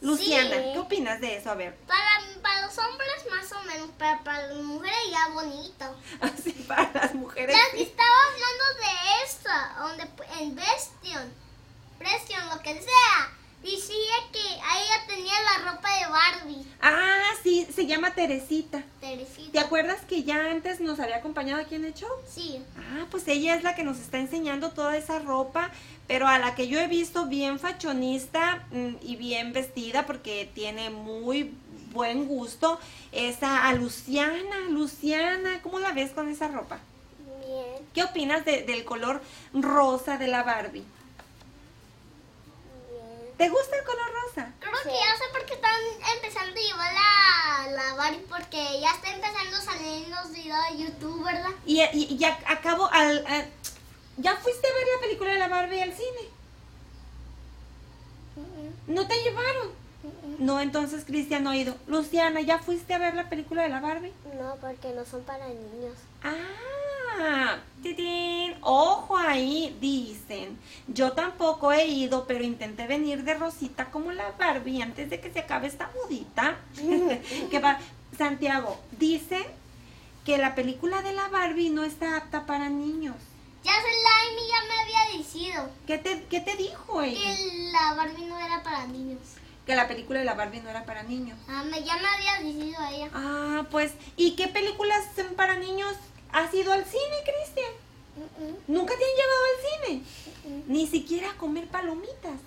[0.02, 0.64] Luciana, Sí.
[0.74, 1.52] ¿qué opinas de eso?
[1.52, 2.02] A ver, Para,
[2.42, 5.96] para los hombres más o menos, pero para las mujeres ya bonito.
[6.22, 7.56] así para las mujeres.
[7.56, 7.84] Ya sí.
[7.84, 11.34] estaba hablando de esta, donde en Bestion,
[12.00, 13.32] Prestion, lo que sea.
[13.62, 18.80] Decía que ella tenía la ropa de Barbie, Ah, sí, se llama Teresita.
[19.00, 19.62] ¿Te Teresita.
[19.62, 22.10] acuerdas que ya antes nos había acompañado aquí en el show?
[22.28, 22.60] Sí.
[22.78, 25.70] Ah, pues ella es la que nos está enseñando toda esa ropa,
[26.08, 30.90] pero a la que yo he visto bien fashionista mm, y bien vestida porque tiene
[30.90, 31.54] muy
[31.92, 32.80] buen gusto,
[33.12, 34.56] es a, a Luciana.
[34.70, 36.80] Luciana, ¿cómo la ves con esa ropa?
[37.46, 39.22] Bien, ¿Qué opinas de- del color
[39.54, 40.84] rosa de la Barbie?
[43.42, 44.52] ¿Te gusta el color rosa?
[44.60, 45.74] Creo que ya sé por qué están
[46.16, 50.60] empezando a llevar la, la Barbie, porque ya está empezando a salir en los videos
[50.70, 51.50] de YouTube, ¿verdad?
[51.66, 53.26] Y, y- y ya acabo al...
[54.18, 56.30] ¿Ya fuiste a ver la película de la Barbie al cine?
[58.86, 59.72] ¿No te llevaron?
[60.38, 61.76] No, entonces Cristian no ha ido.
[61.88, 64.14] Luciana, ¿ya fuiste a ver la película de la Barbie?
[64.40, 65.96] No, porque no son para niños.
[66.24, 66.36] Ah,
[67.82, 68.56] titín.
[68.62, 70.58] Ojo ahí, dicen.
[70.88, 75.32] Yo tampoco he ido, pero intenté venir de Rosita como la Barbie antes de que
[75.32, 75.90] se acabe esta
[77.50, 77.80] que va,
[78.18, 79.44] Santiago, dicen
[80.26, 83.16] que la película de la Barbie no está apta para niños.
[83.64, 87.20] Ya Amy ya me había dicho ¿Qué te, qué te dijo ella?
[87.20, 89.20] que la Barbie no era para niños.
[89.66, 91.38] Que la película de la Barbie no era para niños.
[91.48, 93.10] Ah, me, ya me había dicho ella.
[93.14, 95.94] Ah, pues, ¿y qué películas son para niños
[96.34, 97.72] has ido al cine, Cristian?
[98.68, 100.64] ¿Nunca te han llevado al cine?
[100.68, 102.40] Ni siquiera a comer palomitas.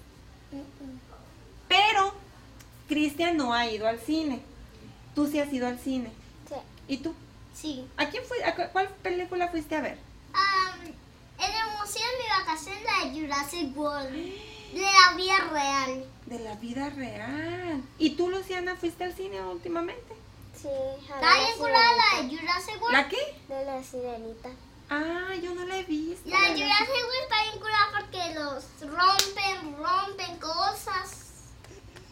[1.68, 2.14] Pero
[2.88, 4.40] Cristian no ha ido al cine.
[5.14, 6.11] Tú sí has ido al cine.
[6.49, 6.55] Sí.
[6.88, 7.14] ¿Y tú?
[7.55, 7.87] Sí.
[7.97, 9.99] ¿A quién fue, a cu- cuál película fuiste a ver?
[10.35, 14.11] Ah, en el museo de mi vacación, la de Jurassic World,
[14.75, 16.05] de la vida real.
[16.27, 17.83] De la vida real.
[17.99, 20.14] ¿Y tú, Luciana, fuiste al cine últimamente?
[20.64, 21.20] Sí, a Está
[21.68, 22.92] la de Jurassic World.
[22.96, 23.37] ¿La qué?
[23.48, 24.48] De la sirenita.
[24.88, 26.27] Ah, yo no la he visto.
[26.31, 31.18] La Jurassic World está bien curada porque los rompen, rompen cosas.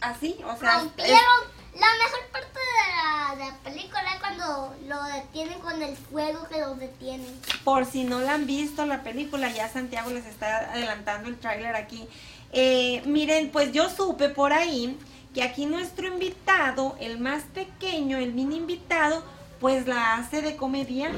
[0.03, 0.37] ¿Así?
[0.45, 1.63] O sea, es- Rompieron.
[1.73, 6.47] La mejor parte de la, de la película es cuando lo detienen con el fuego
[6.47, 7.41] que los detienen.
[7.65, 11.75] Por si no la han visto la película, ya Santiago les está adelantando el tráiler
[11.75, 12.07] aquí.
[12.53, 14.99] Eh, miren, pues yo supe por ahí
[15.35, 19.25] que aquí nuestro invitado, el más pequeño, el mini invitado,
[19.61, 21.11] pues la hace de comedia.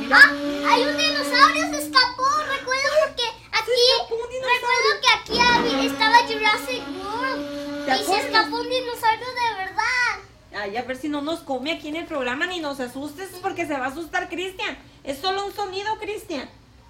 [0.00, 0.18] Mira.
[0.18, 0.32] ¡Ah!
[0.68, 2.24] Hay un dinosaurio, se escapó.
[2.58, 3.70] Recuerdo porque aquí.
[4.54, 7.86] Recuerdo que aquí estaba Jurassic World.
[7.86, 9.84] ¿Te Y se escapó un dinosaurio de verdad.
[10.56, 13.66] Ay, a ver si no nos come aquí en el programa ni nos asustes porque
[13.66, 14.78] se va a asustar Cristian.
[15.02, 16.48] Es solo un sonido, Cristian.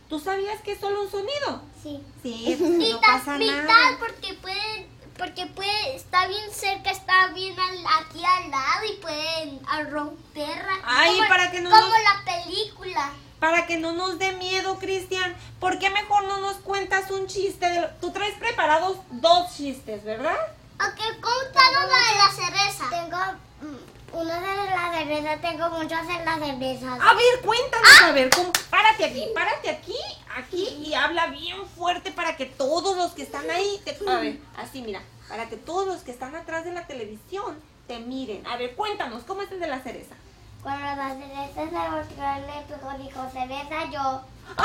[0.08, 1.62] ¿Tú sabías que es solo un sonido?
[1.82, 2.00] Sí.
[2.22, 3.98] Sí, pues, no pasa nada.
[3.98, 4.86] porque puede,
[5.18, 10.72] porque puede, está bien cerca, está bien al- aquí al lado y pueden romperla.
[10.84, 13.10] Ay, como, para que no Como nos- la película.
[13.40, 17.66] Para que no nos dé miedo, Cristian, ¿por qué mejor no nos cuentas un chiste?
[17.68, 20.36] de- Tú traes preparados dos chistes, ¿verdad?
[20.76, 22.84] Ok, contanos la de la cereza.
[22.90, 23.18] Tengo
[23.62, 27.00] mm, una de las cervezas, tengo muchas de las cervezas.
[27.00, 28.52] A ver, cuéntanos, a ver, ¿cómo?
[28.70, 29.96] párate aquí, párate aquí,
[30.36, 33.98] aquí y habla bien fuerte para que todos los que están ahí, te...
[34.08, 37.98] a ver, así mira, para que todos los que están atrás de la televisión te
[37.98, 38.46] miren.
[38.46, 40.14] A ver, cuéntanos, ¿cómo es el de la cereza?
[40.62, 44.22] Cuando la cereza se volvió en el espejo, dijo cereza yo.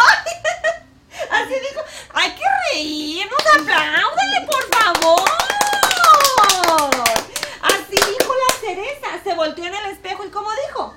[1.31, 1.81] Así dijo,
[2.13, 5.29] hay que reírnos, apláudale, por favor.
[7.61, 10.93] Así dijo la cereza, se volteó en el espejo y ¿cómo dijo?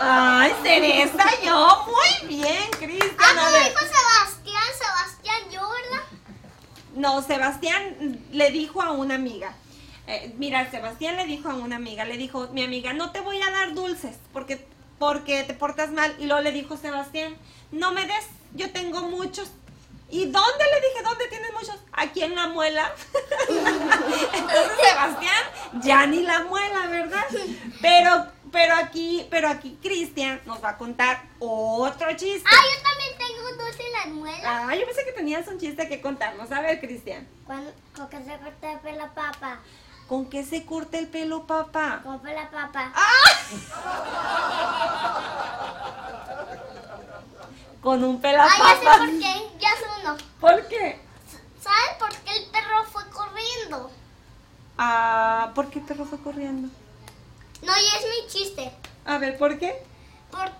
[0.00, 3.16] Ay, cereza, yo, muy bien, Cristian.
[3.18, 3.64] Ah, ver.
[3.64, 6.04] dijo Sebastián, Sebastián, yo, ¿verdad?
[6.94, 9.54] No, Sebastián le dijo a una amiga.
[10.06, 13.40] eh, mira, Sebastián le dijo a una amiga, le dijo, mi amiga, no te voy
[13.42, 14.64] a dar dulces porque,
[14.98, 16.14] porque te portas mal.
[16.18, 17.36] Y luego le dijo Sebastián,
[17.72, 19.50] no me des, yo tengo muchos.
[20.10, 21.76] ¿Y dónde le dije, dónde tienes muchos?
[21.92, 22.94] Aquí en la muela.
[23.48, 25.44] Entonces Sebastián,
[25.82, 27.26] ya ni la muela, ¿verdad?
[27.82, 32.48] Pero, pero aquí, pero aquí Cristian nos va a contar otro chiste.
[32.50, 34.68] Ah, yo también tengo dulce en la muela.
[34.68, 36.50] Ah, yo pensé que tenías un chiste que contarnos.
[36.52, 37.28] A ver, Cristian.
[37.46, 37.66] Con
[38.08, 39.60] que se corta el pelo papa.
[40.08, 42.00] ¿Con qué se corta el pelo, papá?
[42.02, 42.94] Con pela papa.
[47.82, 50.16] Con un Ah, ya sé por qué, ya sé uno.
[50.40, 51.00] ¿Por qué?
[51.62, 53.90] ¿Sabes por qué el perro fue corriendo?
[54.76, 56.68] Ah, ¿por qué el perro fue corriendo?
[57.62, 58.72] No, y es mi chiste.
[59.04, 59.84] A ver, ¿por qué?
[60.30, 60.50] Por,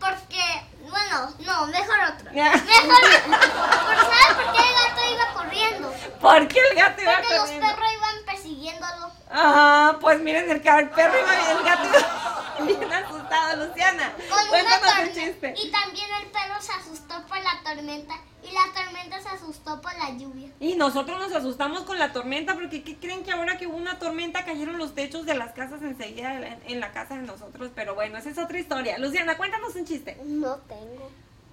[0.00, 0.42] porque,
[0.90, 2.30] bueno, no, mejor otro.
[2.32, 3.30] Mejor otro.
[3.30, 5.94] Por- ¿Sabes por qué el gato iba corriendo.
[6.20, 7.66] ¿Por qué el gato iba Porque los corriendo?
[7.66, 9.10] perros iban persiguiéndolo.
[9.30, 14.12] Ah, pues miren, el, el perro iba el gato iba bien asustado, Luciana.
[14.28, 15.54] Con Cuéntanos el chiste.
[15.56, 18.14] Y también el perro se asustó por la tormenta.
[18.42, 20.48] Y la tormenta se asustó por la lluvia.
[20.60, 23.98] Y nosotros nos asustamos con la tormenta porque ¿qué creen que ahora que hubo una
[23.98, 27.70] tormenta cayeron los techos de las casas enseguida en, en la casa de nosotros?
[27.74, 28.98] Pero bueno, esa es otra historia.
[28.98, 30.16] Luciana, cuéntanos un chiste.
[30.24, 31.10] No tengo.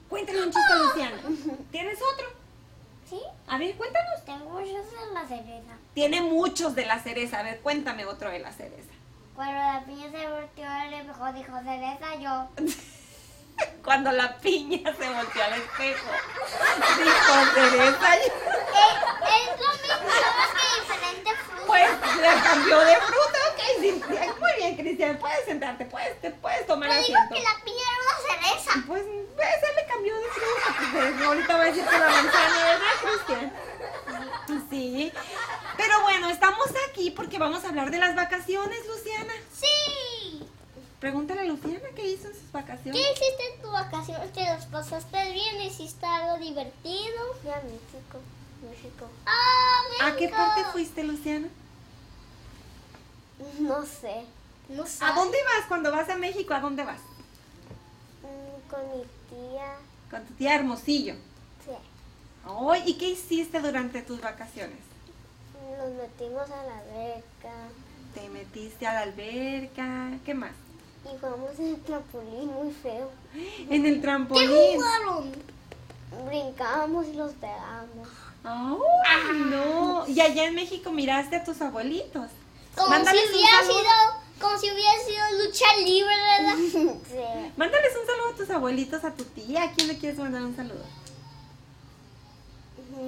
[0.09, 1.17] Cuéntale un chiste, Luciana.
[1.71, 2.27] ¿Tienes otro?
[3.09, 3.19] ¿Sí?
[3.47, 4.25] A ver, cuéntanos.
[4.25, 5.77] Tengo muchos en la cereza.
[5.93, 7.39] Tiene muchos de la cereza.
[7.39, 8.89] A ver, cuéntame otro de la cereza.
[9.35, 12.49] Cuando la piña se volteó al espejo, dijo cereza yo.
[13.83, 16.09] Cuando la piña se volteó al espejo.
[16.97, 18.15] Dijo cereza.
[18.15, 21.65] Eh, es lo mismo, solo que diferente fruta.
[21.67, 21.89] Pues
[22.21, 23.59] le cambió de fruta, ok.
[23.79, 24.15] sí, sí.
[24.39, 25.17] Muy bien, Cristian.
[25.17, 27.35] Puedes sentarte, puedes, te puedes tomar dijo asiento.
[27.35, 28.71] que la piña era una cereza.
[28.87, 30.91] Pues ese le cambió de fruta.
[30.91, 33.53] Pues, ahorita va a decir que la manzana, ¿verdad, Cristian?
[34.69, 35.11] Sí.
[35.77, 39.04] Pero bueno, estamos aquí porque vamos a hablar de las vacaciones, Luciana.
[41.05, 42.99] Pregúntale a Luciana qué hizo en sus vacaciones.
[42.99, 44.33] ¿Qué hiciste en tu vacaciones?
[44.33, 45.61] ¿Te las pasaste bien?
[45.61, 47.33] ¿Hiciste algo divertido?
[47.43, 48.19] Fui a México.
[48.67, 49.07] México.
[49.27, 50.35] ¡Ah, ¿A qué México!
[50.35, 51.47] parte fuiste, Luciana?
[53.59, 54.25] No sé.
[54.69, 55.15] No ¿A sabes.
[55.15, 56.55] dónde vas cuando vas a México?
[56.55, 57.01] ¿A dónde vas?
[58.23, 59.75] Mm, Con mi tía.
[60.09, 61.13] Con tu tía Hermosillo.
[61.63, 61.71] Sí.
[62.47, 64.79] Ay, ¿Y qué hiciste durante tus vacaciones?
[65.77, 67.53] Nos metimos a la alberca.
[68.15, 70.09] Te metiste a la alberca.
[70.25, 70.64] ¿Qué más?
[71.05, 73.11] Y jugamos en el trampolín muy feo.
[73.69, 74.75] En el ¿Qué trampolín.
[74.75, 75.31] jugaron?
[76.27, 78.07] Brincábamos y los pegábamos.
[78.43, 80.07] Ay, no.
[80.07, 82.29] Y allá en México miraste a tus abuelitos.
[82.75, 83.91] Como Mándales si hubiera sido,
[84.39, 86.55] como si hubiera sido lucha libre, ¿verdad?
[87.09, 87.51] Sí.
[87.57, 89.63] Mándales un saludo a tus abuelitos, a tu tía.
[89.63, 90.83] ¿A quién le quieres mandar un saludo?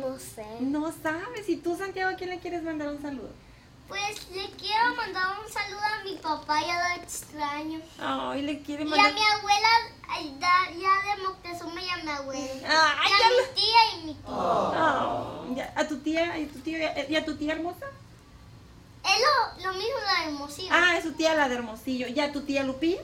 [0.02, 0.46] No sé.
[0.62, 1.48] No sabes.
[1.50, 3.30] ¿Y tú, Santiago, a quién le quieres mandar un saludo?
[3.88, 7.80] Pues le quiero mandar un saludo a mi papá, ya lo extraño.
[8.00, 9.14] Ay, le quiere Y a mandar.
[9.14, 9.70] mi abuela,
[10.44, 12.42] ya de Moctezuma y a mi abuela.
[13.00, 14.24] Ay, y a ya mi tía y mi tío.
[14.28, 16.38] Oh, ¿A tu tía?
[16.38, 16.78] ¿Y tu tío?
[17.10, 17.86] ¿Y a tu tía hermosa?
[19.06, 20.70] Es lo, lo mismo la de Hermosillo.
[20.74, 22.08] Ah, es su tía la de Hermosillo.
[22.10, 23.00] ¿Y a tu tía Lupilla?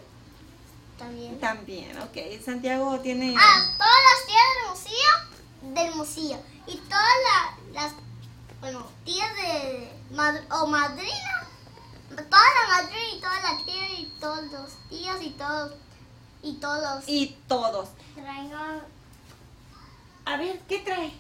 [1.00, 1.40] También.
[1.40, 2.44] También, ok.
[2.44, 3.34] Santiago tiene...
[3.38, 6.38] Ah, todas las tías de Hermosillo, de Hermosillo.
[6.68, 7.94] Y todas la- las,
[8.60, 11.48] bueno, tías de, mad- o madrina.
[12.10, 15.72] Toda la madrina y toda la tía y todos los tíos y todos,
[16.44, 17.04] y todos.
[17.08, 17.90] Y todos.
[18.16, 18.58] Traigo
[20.26, 21.12] A ver, ¿qué trae?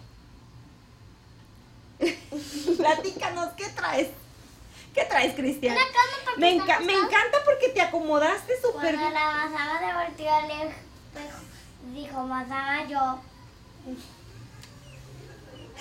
[2.77, 4.09] Platícanos, ¿qué traes?
[4.93, 5.75] ¿Qué traes, Cristian?
[6.37, 9.13] Me, enca- me encanta porque te acomodaste súper bien.
[9.13, 11.39] la manzana se volteó al espejo,
[11.93, 13.19] dijo manzana yo.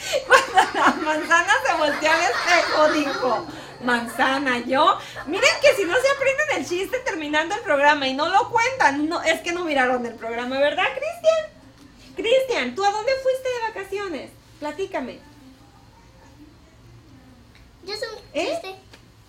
[0.26, 3.46] Cuando la manzana se volteó al espejo, dijo,
[3.82, 4.98] manzana, yo.
[5.26, 9.08] Miren que si no se aprenden el chiste terminando el programa y no lo cuentan,
[9.08, 12.16] no, es que no miraron el programa, ¿verdad, Cristian?
[12.16, 14.30] Cristian, ¿tú a dónde fuiste de vacaciones?
[14.60, 15.18] Platícame.
[17.84, 18.48] Yo soy un ¿Eh?
[18.50, 18.76] chiste.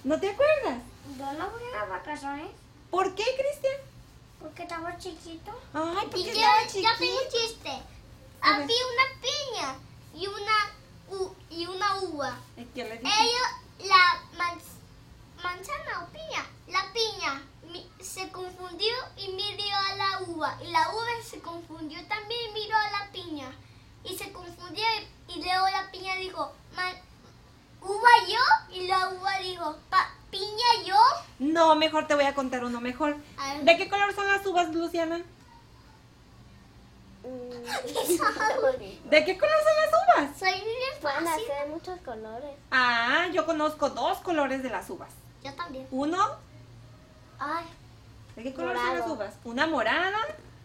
[0.04, 0.80] ¿No te acuerdas?
[1.18, 2.48] Yo no fui a vacaciones
[2.90, 3.78] ¿Por qué, Cristian?
[4.40, 5.52] porque estaba chiquito.
[5.74, 7.70] Ay, porque Y estaba ya tengo un chiste.
[8.42, 9.76] Había una piña
[10.14, 10.54] y una,
[11.10, 12.38] u- y una uva.
[12.58, 12.96] ¿Y qué le?
[13.00, 20.22] Ella, la manz- manzana o piña, la piña mi- se confundió y miró a la
[20.28, 20.58] uva.
[20.64, 23.52] Y la uva se confundió también y miró a la piña.
[24.04, 24.84] Y se confundió
[25.28, 26.94] y, y luego la piña dijo, "Ma-
[27.82, 28.76] uva yo.
[28.76, 30.96] Y la uva dijo, "Pa- piña yo.
[31.40, 33.18] No, mejor te voy a contar uno mejor.
[33.64, 35.22] ¿De qué color son las uvas, Luciana?
[37.24, 40.38] Mm, ¿De qué color son las uvas?
[40.40, 41.52] Soy bien Pueden fácil.
[41.52, 42.56] hacer muchos colores.
[42.72, 45.10] Ah, yo conozco dos colores de las uvas.
[45.44, 45.88] Yo también.
[45.92, 46.18] Uno,
[47.40, 47.66] Ay,
[48.36, 49.34] ¿de qué color son las uvas?
[49.44, 50.18] Una morada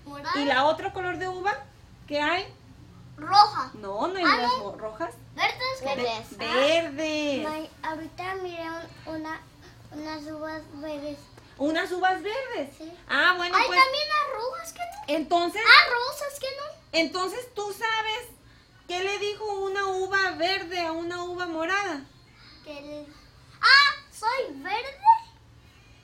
[0.04, 0.40] Morada.
[0.40, 1.54] y la otro color de uva
[2.06, 2.52] ¿qué hay?
[3.16, 3.70] roja.
[3.74, 5.14] No, no hay Ah, uvas rojas.
[5.34, 5.84] Verdes.
[5.84, 6.38] Verdes.
[6.38, 7.70] Ve- Verdes.
[7.82, 8.62] Ahorita miré
[9.06, 9.40] un- una,
[9.92, 11.18] unas uvas verdes.
[11.58, 12.70] Unas uvas verdes.
[12.78, 12.92] Sí.
[13.08, 14.86] Ah, bueno, Hay pues también las rojas que no.
[15.18, 16.64] entonces, Ah, rosas que no.
[16.92, 18.28] entonces tú sabes
[18.86, 22.00] qué le dijo una uva verde a una uva morada.
[22.64, 23.06] Que le-
[23.60, 24.94] Ah, soy verde.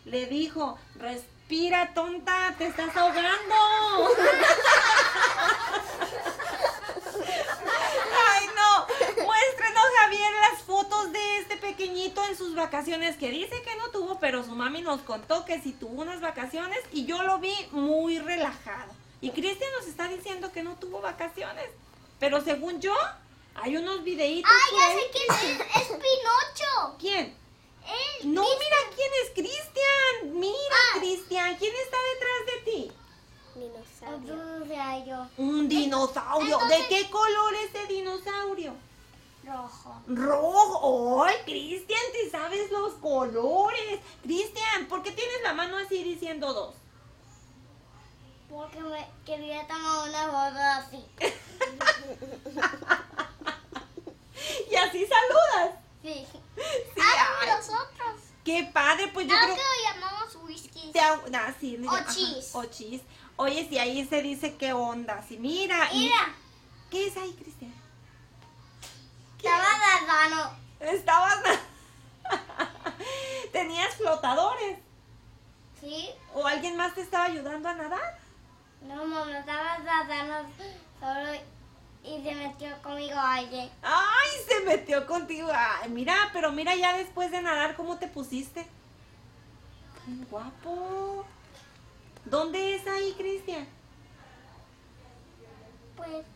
[0.06, 3.54] Le dijo, respira tonta, te estás ahogando.
[8.28, 8.86] Ay, no.
[9.24, 10.62] Muéstrenos, Javier, las
[10.94, 14.83] fotos de este pequeñito en sus vacaciones que dice que no tuvo, pero su mami
[14.83, 18.92] nos contó que sí tuvo unas vacaciones y yo lo vi muy relajado.
[19.20, 21.70] Y Cristian nos está diciendo que no tuvo vacaciones.
[22.18, 22.94] Pero según yo,
[23.57, 24.51] Hay unos videitos.
[24.53, 25.61] ¡Ah, por ya sé quién es!
[25.76, 26.97] ¡Es Pinocho!
[26.99, 27.36] ¿Quién?
[27.86, 28.34] Él.
[28.34, 30.40] No, mira quién es Cristian.
[30.40, 30.99] Mira, Ah.
[30.99, 31.57] Cristian.
[31.57, 32.92] ¿Quién está detrás de ti?
[33.55, 35.30] Dinosaurio.
[35.36, 36.61] Un dinosaurio.
[36.61, 38.74] entonces- ¿De qué color es ese dinosaurio?
[39.47, 40.03] Rojo.
[40.07, 41.24] Rojo.
[41.24, 42.01] ¡Ay, Cristian!
[42.12, 44.01] Te sabes los colores.
[44.22, 46.74] Cristian, ¿por qué tienes la mano así diciendo dos?
[48.49, 51.05] Porque me quería tomar una foto así.
[54.70, 55.76] Y así saludas.
[56.03, 56.26] Sí.
[56.57, 57.49] Sí, ah, ay.
[57.49, 58.20] nosotros.
[58.45, 60.92] Qué padre, pues yo Ah, creo que lo llamamos whisky.
[60.92, 62.51] Te ah, sí, le- O ajá, chis.
[62.55, 63.01] O chis.
[63.36, 65.22] Oye, si ahí se dice qué onda.
[65.26, 65.88] Si mira.
[65.92, 66.34] y- Mira,
[66.90, 67.74] ¿Qué es ahí, Cristian?
[69.45, 70.57] Estaba nadando.
[70.80, 71.38] Estabas.
[73.53, 74.78] ¿Tenías flotadores?
[75.80, 76.11] ¿Sí?
[76.34, 78.18] ¿O alguien más te estaba ayudando a nadar?
[78.82, 80.49] No, mamá, estaba nadando
[81.01, 81.38] solo
[82.03, 83.70] y se metió conmigo aire.
[83.82, 84.28] ¡Ay!
[84.47, 85.51] Se metió contigo.
[85.55, 88.66] Ay, mira, pero mira ya después de nadar cómo te pusiste.
[90.05, 91.24] ¡Qué guapo!
[92.24, 93.66] ¿Dónde es ahí, Cristian?
[95.97, 96.26] Pues,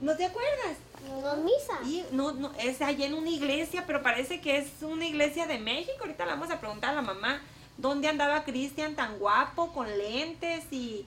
[0.00, 0.76] ¿No te acuerdas?
[1.08, 1.78] No misa.
[1.84, 5.58] Y no, no, es allá en una iglesia, pero parece que es una iglesia de
[5.58, 5.96] México.
[6.00, 7.40] Ahorita le vamos a preguntar a la mamá
[7.78, 11.06] dónde andaba Cristian tan guapo, con lentes y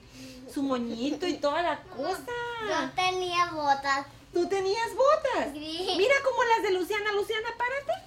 [0.52, 2.92] su moñito y toda la cosa.
[2.96, 4.06] tenía botas.
[4.32, 5.52] ¿Tú tenías botas?
[5.52, 5.94] Sí.
[5.96, 7.12] Mira como las de Luciana.
[7.12, 8.06] Luciana, párate.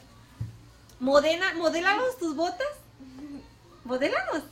[1.00, 2.68] Modena, modélanos tus botas.
[3.84, 4.44] Modélanos.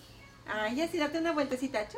[0.45, 1.88] Ay, así date una vueltecita.
[1.88, 1.97] Chu.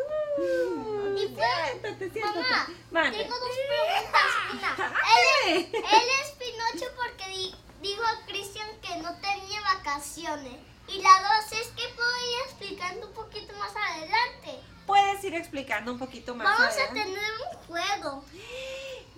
[1.15, 2.73] Y Siéntate, siéntate.
[2.91, 4.31] Mamá, tengo dos preguntas.
[4.53, 5.69] Una, Ándale.
[5.73, 10.53] Él es Pinocho porque di- dijo a Cristian que no tenía vacaciones.
[10.87, 14.59] Y la dos es que puedo ir explicando un poquito más adelante.
[14.85, 16.45] Puedes ir explicando un poquito más.
[16.45, 17.03] Vamos a adelante?
[17.03, 18.25] tener un juego.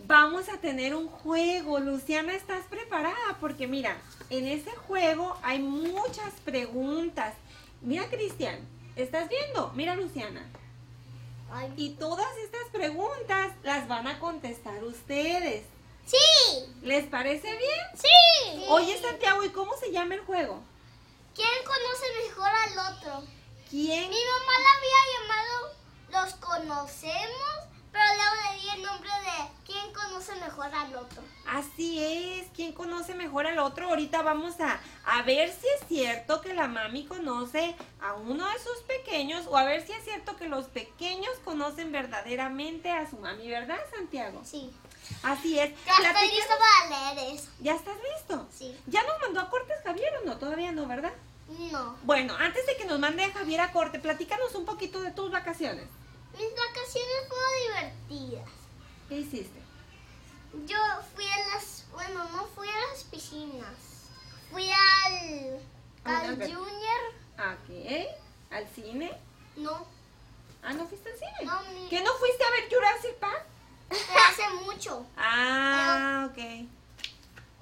[0.07, 1.79] Vamos a tener un juego.
[1.79, 3.37] Luciana, ¿estás preparada?
[3.39, 3.97] Porque mira,
[4.29, 7.33] en ese juego hay muchas preguntas.
[7.81, 8.59] Mira, Cristian,
[8.95, 9.71] ¿estás viendo?
[9.75, 10.45] Mira, Luciana.
[11.55, 11.73] Ay.
[11.77, 15.63] Y todas estas preguntas las van a contestar ustedes.
[16.05, 16.17] Sí,
[16.83, 17.79] ¿Les parece bien?
[17.95, 18.65] sí.
[18.69, 20.61] Oye, Santiago, ¿y cómo se llama el juego?
[21.33, 23.23] ¿Quién conoce mejor al otro?
[23.69, 24.09] ¿Quién?
[24.09, 25.75] Mi mamá la había llamado
[26.09, 27.55] Los conocemos,
[27.95, 31.23] pero luego le di el nombre de ¿Quién conoce mejor al otro?
[31.47, 33.87] Así es, ¿quién conoce mejor al otro?
[33.87, 38.59] Ahorita vamos a, a ver si es cierto que la mami conoce a uno de
[38.59, 43.17] sus pequeños o a ver si es cierto que los pequeños conocen verdaderamente a su
[43.17, 44.41] mami, ¿verdad, Santiago?
[44.43, 44.71] Sí.
[45.23, 45.73] Así es.
[45.85, 47.47] Ya estoy lista para leer eso.
[47.59, 48.47] ¿Ya estás listo?
[48.51, 48.77] Sí.
[48.87, 50.37] ¿Ya nos mandó a cortes Javier o no?
[50.37, 51.13] Todavía no, ¿verdad?
[51.71, 51.95] No.
[52.03, 55.87] Bueno, antes de que nos mande Javier a corte, platícanos un poquito de tus vacaciones.
[56.37, 58.49] Mis vacaciones fueron divertidas.
[59.09, 59.59] ¿Qué hiciste?
[60.65, 60.77] Yo
[61.15, 63.75] fui a las, bueno, no fui a las piscinas.
[64.51, 65.59] Fui al,
[66.05, 66.39] Ah, al ok.
[66.41, 67.01] Junior.
[67.37, 68.07] Ok.
[68.51, 69.11] ¿Al cine?
[69.57, 69.85] No,
[70.63, 71.31] Ah, ¿no fuiste al cine?
[71.43, 73.45] No, ni- ¿Que no fuiste a ver Jurassic Park?
[73.89, 75.05] pero hace mucho.
[75.15, 76.37] Ah, ok.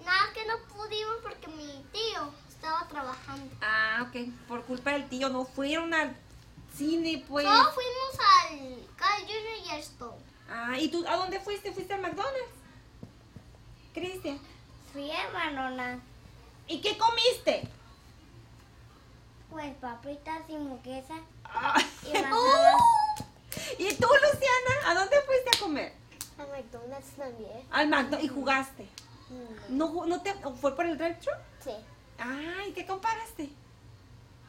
[0.06, 3.54] Nada que no pudimos porque mi tío estaba trabajando.
[3.62, 4.30] Ah, ok.
[4.48, 6.16] Por culpa del tío no fueron al
[6.78, 7.46] cine, pues.
[7.46, 10.18] Solo fuimos al Carl Junior y Stone.
[10.50, 11.72] Ah, ¿y tú a dónde fuiste?
[11.72, 12.52] ¿Fuiste al McDonald's?
[13.94, 14.40] Cristian.
[14.92, 16.00] Fui a Manona.
[16.68, 17.68] ¿Y qué comiste?
[19.50, 21.20] Pues papitas y hamburguesas.
[21.46, 21.76] Ah.
[22.06, 22.10] Y.
[23.84, 24.88] ¿Y tú, Luciana?
[24.88, 25.94] ¿A dónde fuiste a comer?
[26.40, 27.68] A McDonald's también.
[27.72, 28.24] Al McDonald's.
[28.26, 28.84] ¿Y jugaste?
[29.30, 31.32] Mm, ¿No, ju- no te, ¿Fue por el retro?
[31.64, 31.72] Sí.
[32.18, 33.44] Ay, ¿qué comparaste?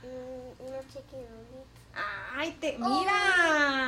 [0.03, 1.27] Mm, unos chicken.
[2.37, 2.89] Ay, te, Oh.
[2.89, 3.13] mira.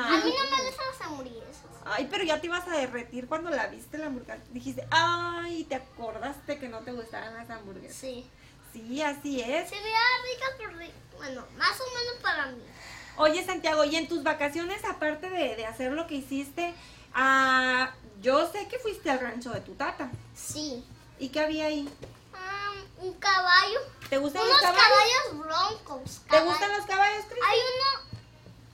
[0.07, 1.47] A mí no me gustan las hamburguesas.
[1.85, 4.39] Ay, pero ya te ibas a derretir cuando la viste la hamburguesa.
[4.51, 7.97] Dijiste, ay, te acordaste que no te gustaban las hamburguesas.
[7.97, 8.29] Sí.
[8.73, 9.69] Sí, así es.
[9.69, 9.99] Se veía
[10.35, 10.71] rica, pero
[11.17, 12.63] bueno, más o menos para mí.
[13.17, 16.75] Oye, Santiago, y en tus vacaciones, aparte de, de hacer lo que hiciste,
[17.15, 17.91] ah,
[18.21, 20.11] yo sé que fuiste al rancho de tu tata.
[20.35, 20.85] Sí.
[21.19, 21.89] ¿Y qué había ahí?
[22.37, 23.81] Ah, un caballo.
[24.09, 24.89] ¿Te gustan Unos los caballos?
[24.89, 26.21] caballos broncos.
[26.31, 27.51] ¿Te gustan los caballos, Cristian?
[27.51, 28.19] Hay uno,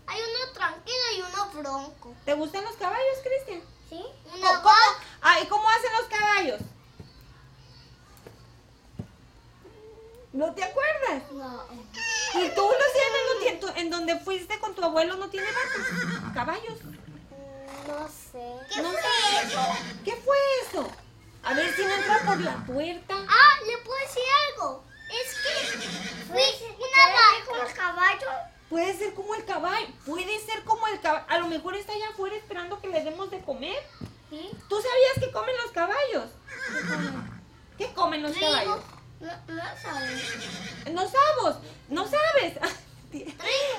[0.06, 2.14] hay uno tranquilo y uno bronco.
[2.24, 3.62] ¿Te gustan los caballos, Cristian?
[3.88, 4.04] ¿Sí?
[4.24, 4.74] ¿Cómo, Una cómo?
[5.22, 6.60] Ah, ¿y cómo hacen los caballos?
[10.32, 11.30] ¿No te acuerdas?
[11.32, 11.64] No.
[12.34, 13.42] ¿Y tú, Luciana, no
[13.76, 16.32] en donde fuiste con tu abuelo no tiene vacas?
[16.34, 16.82] ¿Caballos?
[16.84, 18.74] Mm, No sé.
[18.74, 19.46] ¿Qué No fue sé.
[19.46, 19.60] eso?
[20.04, 20.36] ¿Qué fue
[20.66, 20.90] eso?
[21.44, 23.14] A ver si no entra por la puerta.
[23.28, 24.84] Ah, ¿le puedo decir algo?
[25.10, 25.76] Es que
[26.26, 28.30] fui una vaca con los caballos.
[28.70, 29.86] Puede ser como el caballo.
[30.06, 31.26] Puede ser como el caballo.
[31.28, 33.76] A lo mejor está allá afuera esperando que le demos de comer.
[34.30, 34.50] ¿Sí?
[34.68, 36.30] ¿Tú sabías que comen los caballos?
[37.76, 38.80] ¿Qué comen los caballos?
[39.20, 40.22] No, no sabes.
[40.90, 41.56] No sabes,
[41.88, 42.54] no sabes.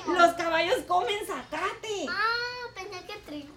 [0.06, 2.06] Los caballos comen zacate.
[2.08, 3.52] Ah, pensé que trigo.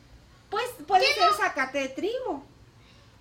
[0.49, 1.37] Pues puede ¿Qué ser no?
[1.37, 2.43] zacate de trigo.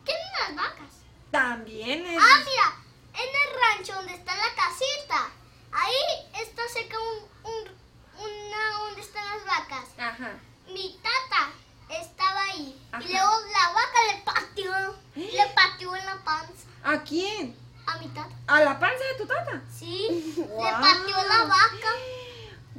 [0.07, 0.93] ¿Qué son las vacas?
[1.31, 2.19] También es.
[2.23, 2.75] Ah, mira,
[3.15, 5.29] en el rancho donde está la casita,
[5.73, 7.77] ahí está cerca un, un-
[8.19, 9.85] una donde están las vacas.
[9.99, 10.33] Ajá.
[10.69, 11.51] Mi tata
[11.91, 13.03] estaba ahí Ajá.
[13.05, 17.57] y luego la vaca le pateó, le pateó en la panza ¿A quién?
[17.87, 18.35] a mi tata.
[18.49, 19.63] ¿A la panza de tu tata?
[19.77, 20.81] Sí, le Guau.
[20.81, 21.93] pateó la vaca.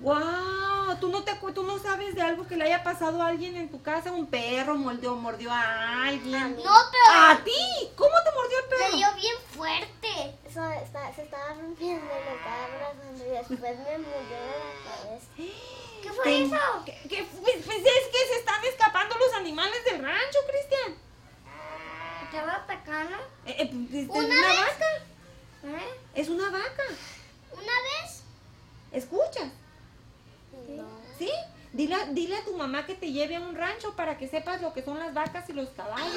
[0.01, 0.97] ¡Wow!
[0.99, 3.69] ¿Tú no, te, ¿Tú no sabes de algo que le haya pasado a alguien en
[3.69, 4.11] tu casa?
[4.11, 6.55] ¿Un perro mordió, mordió a alguien?
[6.55, 7.89] No, pero ¿A ti?
[7.95, 8.97] ¿Cómo te mordió el perro?
[8.97, 10.35] dio bien fuerte.
[10.47, 15.27] Eso está- se estaba rompiendo y me estaba abrazando y después me de la cabeza.
[16.03, 16.57] ¿Qué fue eso?
[16.85, 20.95] ¿Qué- qué- pues, pues es que se están escapando los animales del rancho, Cristian.
[22.23, 23.17] ¿Estaba atacando?
[23.45, 24.59] Eh, eh, pues, es ¿Una una vez?
[24.59, 24.85] vaca.
[25.63, 25.99] ¿Eh?
[26.15, 26.83] Es una vaca.
[27.53, 27.63] Una
[28.03, 28.23] vez.
[28.91, 29.49] ¿Escuchas?
[31.17, 31.31] ¿Sí?
[31.73, 34.61] Dile, a- dile a tu mamá que te lleve a un rancho para que sepas
[34.61, 36.11] lo que son las vacas y los caballos.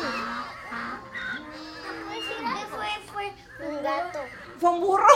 [2.07, 3.33] Pues sí, ¿qué fue?
[3.59, 4.19] Fue Un gato.
[4.59, 5.07] ¿Fue un burro?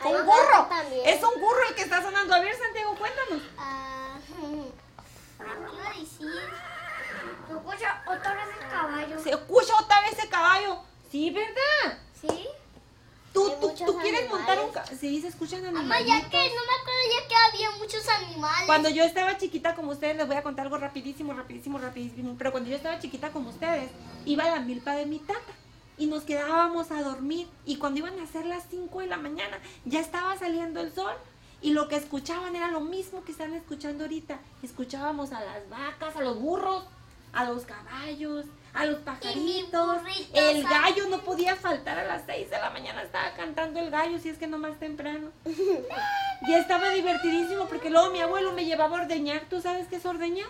[0.00, 0.68] ¿Fue un burro?
[1.04, 2.34] Es un burro el que está sonando.
[2.34, 3.42] A ver, Santiago, cuéntanos.
[3.58, 4.32] Ah, ¿Qué
[5.74, 6.40] iba a decir?
[7.48, 9.20] Se escucha otra vez el caballo.
[9.22, 10.78] Se escucha otra vez ese caballo.
[11.10, 11.98] Sí, ¿verdad?
[12.20, 12.48] ¿Sí?
[13.36, 14.96] ¿Tú, tú, tú quieres montar un caballo?
[14.98, 16.06] Sí, se escuchan Mamá, animales.
[16.06, 18.66] ya que no me acuerdo ya que había muchos animales.
[18.66, 22.34] Cuando yo estaba chiquita como ustedes, les voy a contar algo rapidísimo, rapidísimo, rapidísimo.
[22.38, 23.90] Pero cuando yo estaba chiquita como ustedes,
[24.24, 25.52] iba a la milpa de mi tata
[25.98, 27.46] y nos quedábamos a dormir.
[27.66, 31.12] Y cuando iban a ser las 5 de la mañana, ya estaba saliendo el sol.
[31.62, 34.38] Y lo que escuchaban era lo mismo que están escuchando ahorita.
[34.62, 36.84] Escuchábamos a las vacas, a los burros,
[37.36, 39.98] a los caballos, a los pajaritos.
[40.32, 43.02] El gallo no podía faltar a las 6 de la mañana.
[43.02, 45.30] Estaba cantando el gallo, si es que no más temprano.
[46.48, 49.46] Ya estaba divertidísimo porque luego mi abuelo me llevaba a ordeñar.
[49.48, 50.46] ¿Tú sabes qué es ordeñar?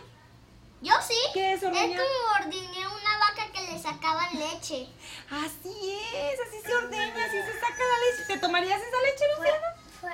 [0.83, 1.15] Yo sí.
[1.33, 2.01] ¿Qué es Es ordeñar?
[2.01, 4.89] como ordeñé una vaca que le sacaban leche.
[5.31, 8.25] Así es, así se ordeña, así se saca la leche.
[8.35, 9.67] ¿Te tomarías esa leche, Luciana?
[10.01, 10.11] Fue,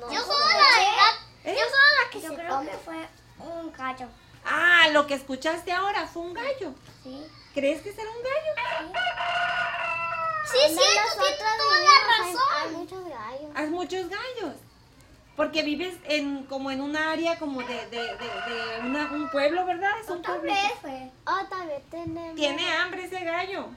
[0.00, 0.10] No.
[0.12, 1.54] yo solo la ¿Eh?
[1.56, 2.70] yo solo la que Se yo creo come.
[2.70, 3.08] que fue
[3.38, 4.06] un gallo.
[4.44, 6.74] Ah, lo que escuchaste ahora fue un gallo.
[7.02, 7.24] Sí.
[7.54, 8.92] ¿Crees que será un gallo?
[10.52, 12.72] Sí, sí, tú tienes toda la hay- Hay razón.
[12.74, 13.50] muchos gallos.
[13.54, 14.54] Hay muchos gallos.
[15.36, 19.64] Porque vives en como en un área como de, de, de, de una- un pueblo,
[19.64, 19.92] ¿verdad?
[20.00, 20.52] Es un Otra pueblo.
[21.26, 22.34] Oh, también tenemos.
[22.34, 23.68] Tiene hambre ese gallo.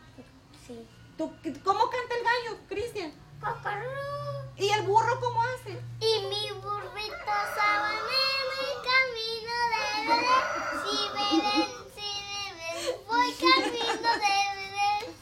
[0.68, 0.86] Sí.
[1.18, 1.32] ¿Tú-
[1.64, 3.14] ¿Cómo canta el gallo, Cristian?
[4.56, 5.72] ¿Y el burro cómo hace?
[6.00, 10.48] Y mi burrito sabanero y camino de Belén.
[10.84, 15.16] Si Belén, si Belén, voy camino de Belén.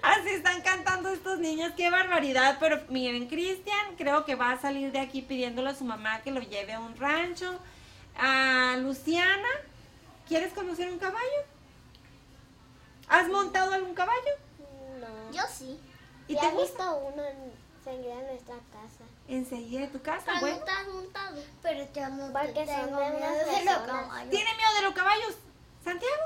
[0.00, 2.56] Así están cantando estos niños, qué barbaridad.
[2.58, 6.30] Pero miren, Cristian creo que va a salir de aquí pidiéndole a su mamá que
[6.30, 7.58] lo lleve a un rancho.
[8.16, 9.48] A Luciana,
[10.26, 11.42] ¿quieres conocer un caballo?
[13.08, 14.32] ¿Has montado algún caballo?
[14.98, 15.32] No.
[15.32, 15.78] Yo sí.
[16.32, 16.62] ¿Y te he gusta?
[16.62, 19.04] visto uno en, enseguida en nuestra casa.
[19.28, 20.30] Enseguida de tu casa, te
[20.70, 21.36] has montado.
[21.62, 23.86] Pero yo no Porque tengo miedo unas de los personas.
[23.86, 24.30] caballos.
[24.30, 25.34] ¿Tiene miedo de los caballos?
[25.84, 26.22] ¿Santiago?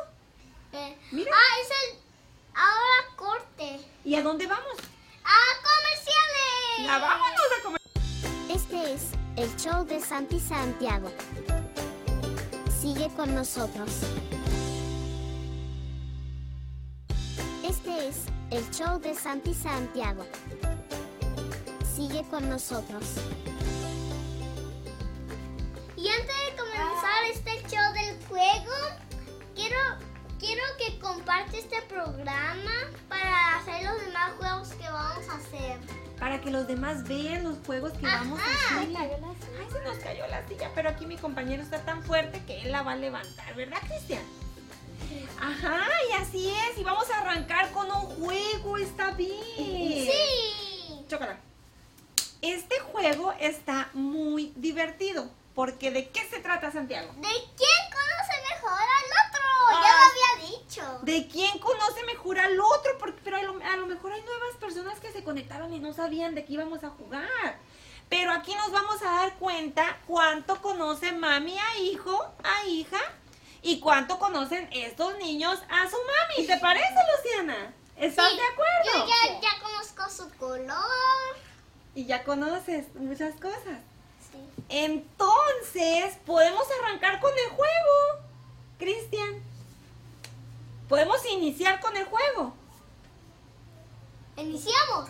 [0.72, 1.30] Eh, Mira.
[1.34, 1.98] Ah, es el...
[2.54, 3.80] Ahora corte.
[4.04, 4.76] ¿Y a dónde vamos?
[5.24, 6.86] ¡A comerciales!
[6.86, 7.80] Ya vámonos a comer.
[8.50, 9.02] Este es
[9.36, 11.10] el show de Santi Santiago.
[12.80, 13.90] Sigue con nosotros.
[17.68, 18.16] Este es
[18.50, 20.24] el show de Santi Santiago.
[21.94, 23.02] Sigue con nosotros.
[25.96, 28.72] Y antes de comenzar este show del juego,
[29.54, 29.76] quiero,
[30.38, 32.72] quiero que comparte este programa
[33.08, 35.80] para hacer los demás juegos que vamos a hacer.
[36.18, 38.96] Para que los demás vean los juegos que vamos a hacer.
[38.96, 42.72] Ay, se nos cayó la silla, pero aquí mi compañero está tan fuerte que él
[42.72, 44.22] la va a levantar, ¿verdad, Cristian?
[45.40, 45.80] Ajá,
[46.10, 46.78] y así es.
[46.78, 50.10] Y vamos a arrancar con un juego, está bien.
[50.10, 51.04] Sí.
[51.08, 51.38] Chócala.
[52.42, 55.30] Este juego está muy divertido.
[55.54, 57.10] Porque ¿de qué se trata, Santiago?
[57.14, 59.82] ¿De quién conoce mejor al otro?
[59.82, 60.02] Ya Ah.
[60.04, 60.98] lo había dicho.
[61.02, 62.98] ¿De quién conoce mejor al otro?
[62.98, 65.94] Porque, pero a lo, a lo mejor hay nuevas personas que se conectaron y no
[65.94, 67.58] sabían de qué íbamos a jugar.
[68.10, 73.00] Pero aquí nos vamos a dar cuenta cuánto conoce mami a hijo, a hija,
[73.62, 76.46] y cuánto conocen estos niños a su mami.
[76.46, 77.74] ¿Te parece, Luciana?
[77.96, 79.06] ¿Estás Sí, de acuerdo?
[79.06, 81.36] Yo ya, ya conozco su color.
[81.94, 83.80] Y ya conoces muchas cosas.
[84.30, 84.38] Sí.
[84.68, 88.26] Entonces, podemos arrancar con el juego.
[88.78, 89.42] Cristian.
[90.88, 92.52] Podemos iniciar con el juego.
[94.36, 95.08] Iniciamos.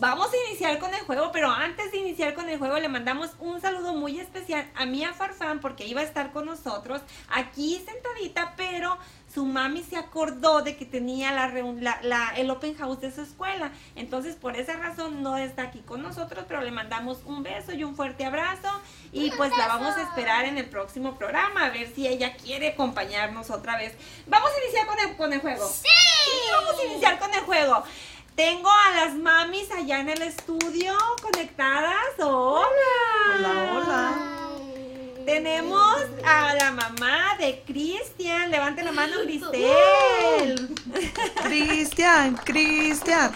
[0.00, 3.30] Vamos a iniciar con el juego, pero antes de iniciar con el juego le mandamos
[3.38, 8.54] un saludo muy especial a Mía Farfán porque iba a estar con nosotros aquí sentadita,
[8.56, 8.96] pero
[9.32, 13.12] su mami se acordó de que tenía la, reun- la- la- el open house de
[13.14, 13.72] su escuela.
[13.94, 17.84] Entonces, por esa razón no está aquí con nosotros, pero le mandamos un beso y
[17.84, 18.70] un fuerte abrazo
[19.12, 22.68] y pues la vamos a esperar en el próximo programa a ver si ella quiere
[22.70, 23.92] acompañarnos otra vez.
[24.26, 25.68] Vamos a iniciar con el, con el juego.
[25.68, 25.88] ¡Sí!
[26.24, 27.84] Sí, vamos a iniciar con el juego.
[28.40, 32.06] Tengo a las mamis allá en el estudio conectadas.
[32.20, 32.64] Hola.
[33.36, 34.14] Hola, hola.
[35.26, 38.50] Tenemos a la mamá de Cristian.
[38.50, 40.74] Levante la mano, Cristel.
[41.42, 43.30] Cristian, Cristian.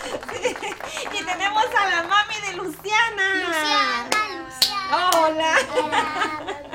[1.12, 3.34] y tenemos a la mami de Luciana.
[3.44, 5.10] Luciana, Luciana.
[5.20, 5.54] Hola.
[5.68, 6.73] Santiago,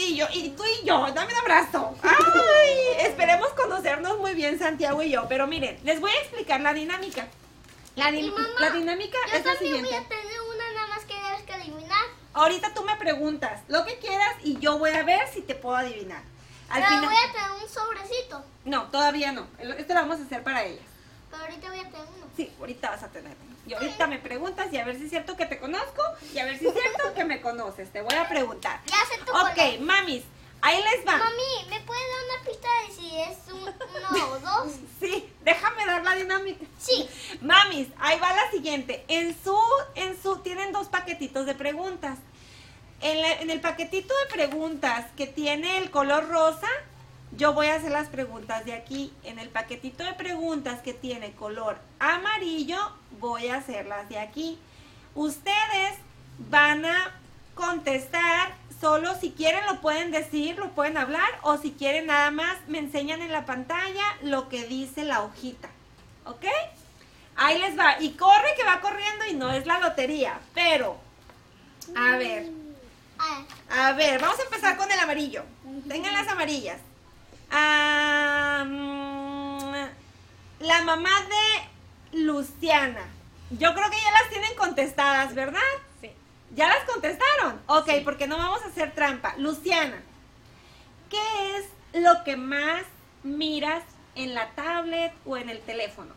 [0.00, 0.06] mamá.
[0.06, 1.94] Y, sí, yo, y tú y yo, dame un abrazo.
[2.02, 5.26] Ay, esperemos conocernos muy bien, Santiago y yo.
[5.28, 7.26] Pero miren, les voy a explicar la dinámica.
[7.96, 9.88] La, di- mamá, la dinámica Yo es la siguiente.
[9.88, 12.04] voy a tener una nada más que debes que adivinar.
[12.32, 15.76] Ahorita tú me preguntas lo que quieras y yo voy a ver si te puedo
[15.76, 16.22] adivinar.
[16.68, 17.04] Al Pero final.
[17.06, 18.44] voy a tener un sobrecito.
[18.64, 19.46] No, todavía no.
[19.58, 20.84] Esto lo vamos a hacer para ellas.
[21.30, 22.26] Pero ahorita voy a tener uno.
[22.36, 23.36] Sí, ahorita vas a tener.
[23.42, 23.49] uno.
[23.66, 26.02] Y ahorita me preguntas y a ver si es cierto que te conozco
[26.34, 27.90] y a ver si es cierto que me conoces.
[27.92, 28.80] Te voy a preguntar.
[28.86, 29.50] Ya sé tu color.
[29.50, 30.22] Ok, mamis,
[30.62, 31.18] ahí les va.
[31.18, 34.72] Mami, ¿me puedes dar una pista de si es un, uno o dos?
[34.98, 36.64] Sí, déjame dar la dinámica.
[36.78, 37.08] Sí.
[37.42, 39.04] Mamis, ahí va la siguiente.
[39.08, 39.56] En su,
[39.94, 42.18] en su, tienen dos paquetitos de preguntas.
[43.02, 46.68] En, la- en el paquetito de preguntas que tiene el color rosa,
[47.32, 49.12] yo voy a hacer las preguntas de aquí.
[49.24, 52.78] En el paquetito de preguntas que tiene color amarillo,
[53.20, 54.58] voy a hacerlas de aquí.
[55.14, 55.94] Ustedes
[56.50, 57.14] van a
[57.54, 62.56] contestar solo si quieren lo pueden decir, lo pueden hablar o si quieren nada más
[62.66, 65.68] me enseñan en la pantalla lo que dice la hojita.
[66.24, 66.46] ¿Ok?
[67.36, 68.00] Ahí les va.
[68.00, 70.38] Y corre que va corriendo y no es la lotería.
[70.54, 70.96] Pero,
[71.96, 72.48] a ver,
[73.18, 73.46] A ver.
[73.70, 75.44] a ver, vamos a empezar con el amarillo.
[75.88, 76.78] Tengan las amarillas.
[77.50, 83.02] Ah, mm, la mamá de Luciana.
[83.50, 85.60] Yo creo que ya las tienen contestadas, ¿verdad?
[86.00, 86.10] Sí.
[86.54, 87.60] ¿Ya las contestaron?
[87.66, 89.34] Ok, porque no vamos a hacer trampa.
[89.38, 90.00] Luciana,
[91.08, 91.66] ¿qué es
[92.02, 92.82] lo que más
[93.22, 93.82] miras
[94.14, 96.14] en la tablet o en el teléfono?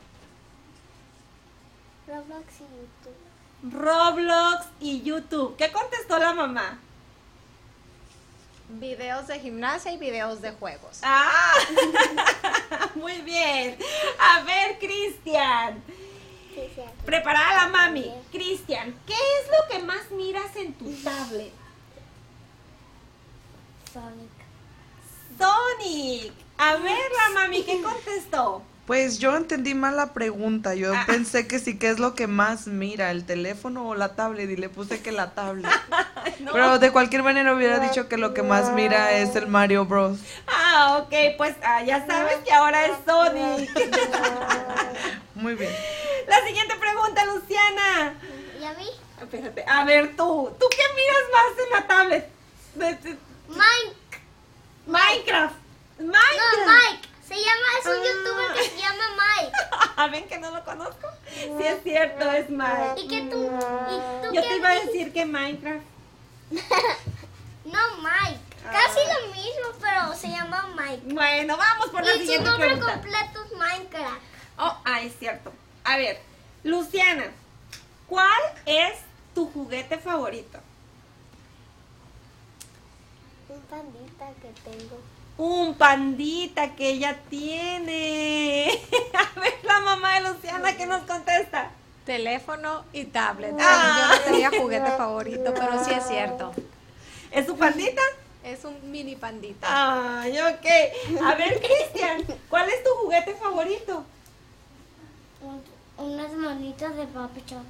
[2.08, 3.82] Roblox y YouTube.
[3.82, 5.56] Roblox y YouTube.
[5.58, 6.80] ¿Qué contestó la mamá?
[8.80, 11.00] Videos de gimnasia y videos de juegos.
[11.04, 11.54] Ah,
[12.96, 13.78] muy bien.
[14.20, 15.84] A ver, Cristian.
[16.54, 16.82] Sí, sí.
[17.06, 18.12] Preparada la mami.
[18.32, 21.54] Cristian, ¿qué es lo que más miras en tu tablet?
[23.92, 24.32] Sonic.
[25.38, 26.34] Sonic.
[26.58, 28.64] A ver, la mami, ¿qué contestó?
[28.88, 30.76] Pues yo entendí mal la pregunta.
[30.76, 31.04] Yo Ah.
[31.08, 34.58] pensé que sí que es lo que más mira, el teléfono o la tablet, y
[34.58, 35.72] le puse que la tablet.
[36.40, 36.52] No.
[36.52, 40.20] Pero de cualquier manera hubiera dicho que lo que más mira es el Mario Bros.
[40.48, 43.70] Ah, ok, pues ah, ya sabes que ahora es Sonic.
[45.36, 45.72] Muy bien.
[46.28, 48.14] La siguiente pregunta, Luciana.
[48.60, 48.88] ¿Y a mí?
[49.22, 52.30] Espérate, a ver tú, ¿tú qué miras más en la tablet?
[53.50, 53.96] Mike.
[54.88, 55.56] Minecraft.
[56.00, 56.68] No, Minecraft.
[56.68, 57.10] Mike.
[57.28, 58.04] Se llama, es un Ah.
[58.06, 59.52] youtuber que se llama Mike.
[59.98, 61.08] Ah, ¿Ven que no lo conozco?
[61.34, 62.94] Sí es cierto, es Mike.
[62.98, 63.44] ¿Y qué tú?
[63.46, 65.84] ¿Y tú Yo te iba a decir que Minecraft.
[67.66, 68.40] No, Mike.
[68.62, 71.14] Casi lo mismo, pero se llama Mike.
[71.14, 72.94] Bueno, vamos por la Y su siguiente nombre pregunta.
[72.94, 74.22] completo es Minecraft.
[74.58, 75.52] Oh, ah, es cierto.
[75.86, 76.20] A ver,
[76.64, 77.32] Luciana,
[78.08, 79.00] ¿cuál es
[79.34, 80.60] tu juguete favorito?
[83.50, 85.00] Un pandita que tengo.
[85.38, 88.68] Un pandita que ella tiene.
[89.14, 91.72] A ver, la mamá de Luciana que nos contesta.
[92.06, 93.56] Teléfono y tablet.
[93.60, 93.98] Ah.
[94.00, 96.54] Yo no tenía juguete favorito, pero sí es cierto.
[97.32, 98.02] ¿Es su pandita?
[98.44, 99.68] Es un mini pandita.
[100.22, 101.22] Ay, ok.
[101.24, 104.04] A ver, Cristian, ¿cuál es tu juguete favorito?
[105.98, 107.62] Unas manitas de papicho.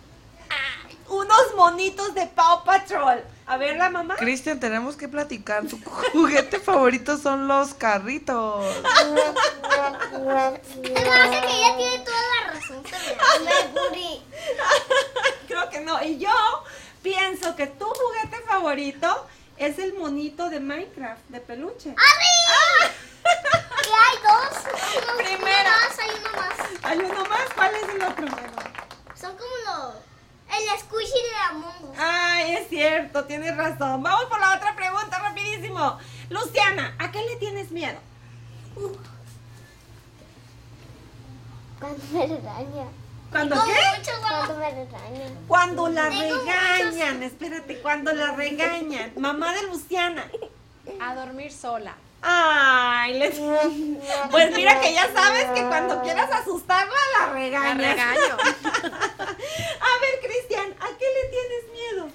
[1.10, 3.24] Unos monitos de Paw Patrol.
[3.46, 4.16] A ver, la mamá.
[4.16, 5.66] Cristian, tenemos que platicar.
[5.68, 5.78] Tu
[6.14, 8.66] juguete favorito son los carritos.
[9.12, 12.84] Me hace que ella tiene toda la razón.
[13.94, 14.22] Me
[15.48, 16.02] Creo que no.
[16.04, 16.32] Y yo
[17.02, 19.28] pienso que tu juguete favorito
[19.58, 21.90] es el monito de Minecraft, de peluche.
[21.90, 22.94] ¡Arriba!
[23.84, 24.64] Y hay dos.
[25.18, 25.70] Primero.
[26.00, 26.58] hay uno más.
[26.84, 27.54] ¿Hay uno más?
[27.54, 28.28] ¿Cuál es el otro?
[29.20, 30.13] Son como los.
[30.56, 31.98] El squishy de Among Us.
[31.98, 34.04] Ay, es cierto, tienes razón.
[34.04, 35.98] Vamos por la otra pregunta, rapidísimo.
[36.30, 37.98] Luciana, ¿a qué le tienes miedo?
[41.80, 42.86] Cuando me regaña.
[43.32, 43.98] ¿Cuando Tengo qué?
[43.98, 45.26] muchos Cuando me regaña.
[45.48, 49.14] Cuando la Tengo regañan, espérate, cuando la regañan.
[49.18, 50.30] Mamá de Luciana.
[51.02, 51.96] A dormir sola.
[52.24, 53.36] Ay, les...
[54.32, 57.78] pues mira que ya sabes que cuando quieras asustarla la La regañas.
[57.78, 58.38] regaño.
[58.40, 62.08] A ver, Cristian, ¿a qué le tienes miedo?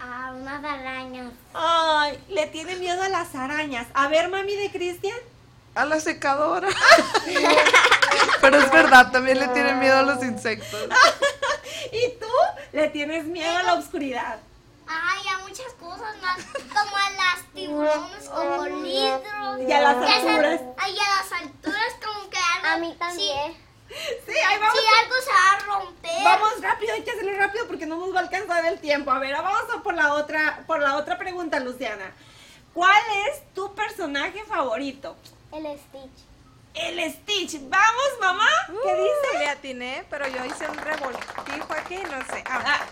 [0.00, 1.32] A unas arañas.
[1.54, 3.86] Ay, le tiene miedo a las arañas.
[3.94, 5.16] A ver, mami de Cristian.
[5.74, 6.68] A la secadora.
[8.40, 10.88] Pero es verdad, también le tiene miedo a los insectos.
[11.90, 12.26] ¿Y tú?
[12.72, 14.38] Le tienes miedo a la oscuridad.
[14.86, 19.60] Ay, a muchas cosas más, como a las tiburones, como litros.
[19.60, 20.60] Y a las alturas.
[20.78, 22.68] Ay, a las alturas, como que algo.
[22.68, 23.64] A mí también.
[23.88, 24.78] Sí, ahí vamos.
[24.78, 26.24] Si algo se va a romper.
[26.24, 29.10] Vamos rápido, hay que hacerlo rápido porque no nos va a alcanzar el tiempo.
[29.10, 32.12] A ver, vamos a por la otra, por la otra pregunta, Luciana.
[32.72, 35.16] ¿Cuál es tu personaje favorito?
[35.52, 36.33] El Stitch.
[36.74, 37.60] El Stitch.
[37.68, 38.48] Vamos, mamá.
[38.66, 39.38] ¿Qué dice?
[39.38, 42.42] Le atiné, pero yo hice un revoltijo aquí, no sé.
[42.48, 42.86] Ah, Ah,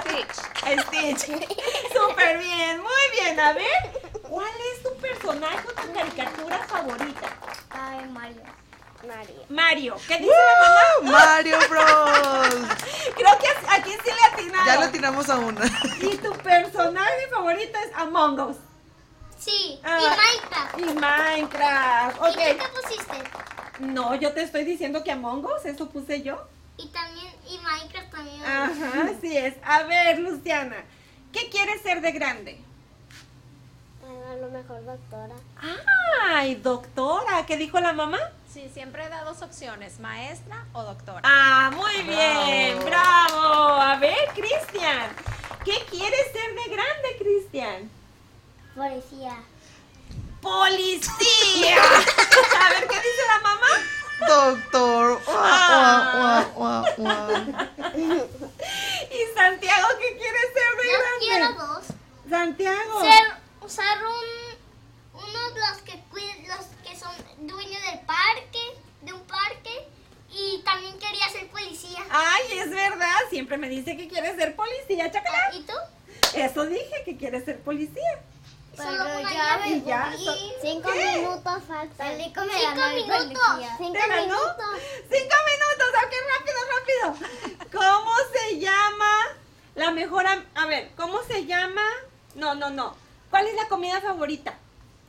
[0.00, 0.86] Stitch.
[0.86, 1.48] Stitch.
[1.92, 3.38] Súper bien, muy bien.
[3.40, 7.28] A ver, ¿cuál es tu personaje o tu caricatura favorita?
[7.70, 8.42] Ay, Mario.
[9.06, 9.44] Mario.
[9.50, 9.96] Mario.
[10.08, 10.68] ¿Qué dice la
[11.10, 11.18] mamá?
[11.18, 12.54] Mario Bros.
[13.16, 14.66] Creo que aquí sí le atinaron.
[14.66, 15.64] Ya le tiramos a una.
[16.00, 18.56] Y tu personaje favorito es Among Us.
[19.38, 19.98] Sí, Ah.
[20.00, 20.78] y Minecraft.
[20.78, 22.16] Y Minecraft.
[22.16, 22.36] ¿Y tú Ok.
[22.36, 23.14] qué pusiste?
[23.80, 26.46] No, yo te estoy diciendo que Among Us, eso puse yo.
[26.76, 28.44] Y también, y Minecraft también.
[28.44, 29.54] Ajá, así es.
[29.64, 30.76] A ver, Luciana,
[31.32, 32.60] ¿qué quieres ser de grande?
[34.30, 35.34] A lo mejor doctora.
[36.22, 38.18] Ay, doctora, ¿qué dijo la mamá?
[38.52, 41.20] Sí, siempre da dos opciones, maestra o doctora.
[41.24, 43.42] Ah, muy bien, bravo.
[43.80, 45.10] A ver, Cristian,
[45.64, 47.90] ¿qué quieres ser de grande, Cristian?
[48.74, 49.42] Policía.
[50.40, 51.76] Policía.
[52.60, 53.66] A ver, ¿qué dice la mamá?
[54.26, 55.20] Doctor.
[55.28, 56.46] Ah.
[56.56, 57.68] Ua, ua, ua, ua.
[57.96, 61.20] Y Santiago, ¿qué quiere ser de Yo grande?
[61.20, 61.84] quiero dos.
[62.28, 63.00] Santiago.
[63.00, 63.24] Ser,
[63.60, 66.02] usar un, uno de los que
[66.48, 67.14] los que son
[67.46, 68.60] dueños del parque,
[69.02, 69.88] de un parque,
[70.30, 72.00] y también quería ser policía.
[72.10, 75.54] Ay, es verdad, siempre me dice que quiere ser policía, chacalá.
[75.54, 75.74] ¿Y tú?
[76.34, 78.20] Eso dije, que quiere ser policía.
[78.76, 79.66] Solo Pero ya.
[79.66, 80.12] Y ya,
[80.62, 81.18] Cinco ¿Qué?
[81.18, 82.16] minutos faltan.
[82.18, 82.54] Cinco minutos.
[83.78, 84.22] Cinco ¿Te ganó?
[84.22, 84.80] minutos.
[85.10, 87.06] Cinco minutos, ok, rápido, rápido.
[87.72, 89.12] ¿Cómo se llama
[89.74, 91.82] la mejor am- A ver, ¿cómo se llama?
[92.34, 92.96] No, no, no.
[93.30, 94.54] ¿Cuál es la comida favorita?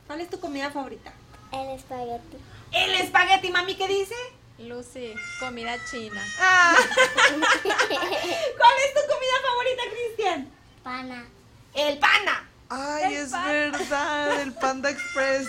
[0.06, 1.12] ¿Cuál es tu comida favorita?
[1.52, 2.36] El espagueti.
[2.72, 4.14] El espagueti, mami, ¿qué dice?
[4.58, 6.22] Lucy, comida china.
[6.40, 6.74] Ah.
[7.34, 10.50] ¿Cuál es tu comida favorita, Cristian?
[10.82, 11.26] Pana.
[11.74, 12.48] El pana.
[12.68, 15.48] Ay, es verdad, el Panda Express.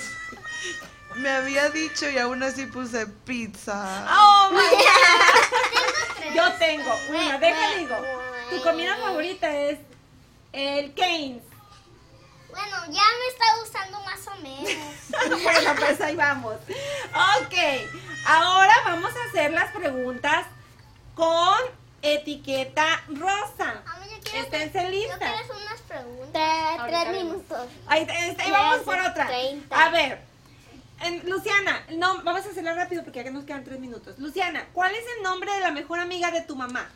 [1.15, 4.05] Me había dicho y aún así puse pizza.
[4.09, 4.59] Oh my
[6.30, 6.36] God.
[6.36, 7.95] Yo tengo una, déjame digo.
[8.51, 9.80] Tu comida favorita es
[10.53, 11.41] el Canes.
[12.49, 15.41] Bueno, ya me está gustando más o menos.
[15.43, 16.55] bueno, pues ahí vamos.
[16.55, 17.55] Ok,
[18.26, 20.45] ahora vamos a hacer las preguntas
[21.15, 21.57] con
[22.02, 23.84] etiqueta rosa.
[24.10, 25.32] Yo quiero, Esténse listas.
[25.50, 26.88] unas preguntas.
[26.88, 27.68] Tres, minutos.
[27.88, 29.30] Ahí, este, ahí vamos por otra.
[29.72, 30.20] A ver,
[31.02, 34.18] en- Luciana, no, vamos a hacerla rápido porque ya nos quedan tres minutos.
[34.20, 36.89] Luciana, ¿cuál es el nombre de la mejor amiga de tu mamá?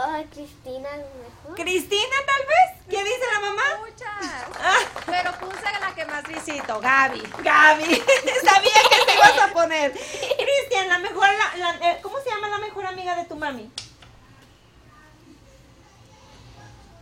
[0.00, 1.56] Oh, Cristina, mejor.
[1.56, 2.84] ¿Cristina, tal vez?
[2.88, 3.62] ¿Qué dice la mamá?
[3.80, 5.04] Muchas.
[5.06, 7.20] Pero puse la que más visito, Gaby.
[7.42, 7.84] Gaby,
[8.44, 9.90] sabía que te ibas a poner.
[9.92, 13.70] Cristian, la mejor, la- la- eh, ¿cómo se llama la mejor amiga de tu mami?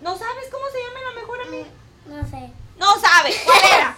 [0.00, 1.68] ¿No sabes cómo se llama la mejor amiga?
[2.06, 2.50] No sé.
[2.78, 3.96] No sabes, ¿cuál era?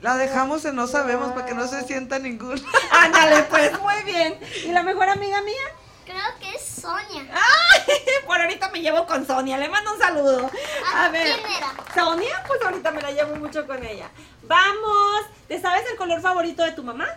[0.00, 2.60] La dejamos en no sabemos para que no se sienta ninguno.
[2.92, 4.38] Ándale, pues, muy bien.
[4.64, 5.64] ¿Y la mejor amiga mía?
[6.04, 7.26] Creo que es Sonia.
[7.32, 7.96] ¡Ay!
[8.26, 10.46] Por ahorita me llevo con Sonia, le mando un saludo.
[10.92, 11.34] A Ah, ver.
[11.34, 11.72] ¿quién era?
[11.94, 14.08] Sonia, pues ahorita me la llevo mucho con ella.
[14.42, 15.22] Vamos.
[15.48, 17.08] ¿Te sabes el color favorito de tu mamá?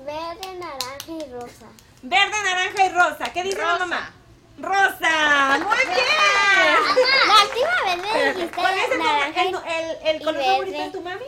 [0.00, 1.66] Verde, naranja y rosa.
[2.02, 3.32] Verde, naranja y rosa.
[3.32, 3.86] ¿Qué dice la Rosa.
[3.86, 4.10] mamá?
[4.58, 5.58] Rosa.
[5.58, 6.06] Muy bien.
[7.26, 10.50] La última vez me Espérate, dijiste ¿Cuál es el, naranja el, color verde.
[10.52, 11.24] favorito de tu mami?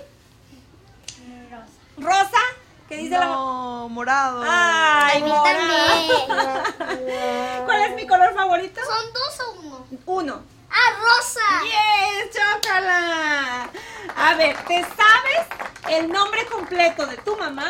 [1.99, 2.41] Rosa.
[2.89, 3.37] ¿Qué dice la mamá?
[3.37, 4.43] No, morado.
[4.47, 5.45] Ay, morado.
[5.45, 6.27] también.
[7.65, 8.81] ¿Cuál es mi color favorito?
[8.85, 9.87] ¿Son dos o uno?
[10.07, 10.43] Uno.
[10.71, 11.41] Ah, rosa.
[11.65, 12.31] ¡Yes!
[12.37, 13.69] ¡Chócala!
[14.17, 15.47] A ver, ¿te sabes
[15.89, 17.69] el nombre completo de tu mamá?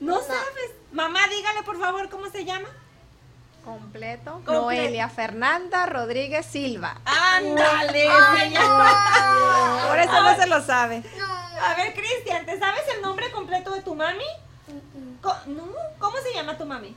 [0.00, 0.70] ¿No, sabes?
[0.90, 2.68] Mamá, dígale por favor cómo se llama.
[3.64, 4.42] Completo.
[4.44, 6.96] Comple- Noelia Fernanda Rodríguez Silva.
[7.04, 9.88] Ándale, no.
[9.88, 11.02] Por eso no se lo sabe.
[11.18, 11.32] No.
[11.64, 14.24] A ver, Cristian, ¿te sabes el nombre completo de tu mami?
[15.46, 15.66] No,
[16.00, 16.96] ¿cómo se llama tu mami?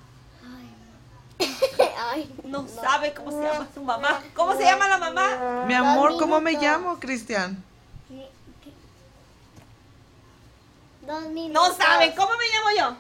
[2.12, 4.22] Ay, No, sabe cómo se llama su mamá.
[4.34, 5.66] ¿Cómo se llama la mamá?
[5.68, 7.64] Mi amor, ¿cómo me llamo, Cristian?
[11.52, 12.98] No sabe, ¿cómo me llamo yo?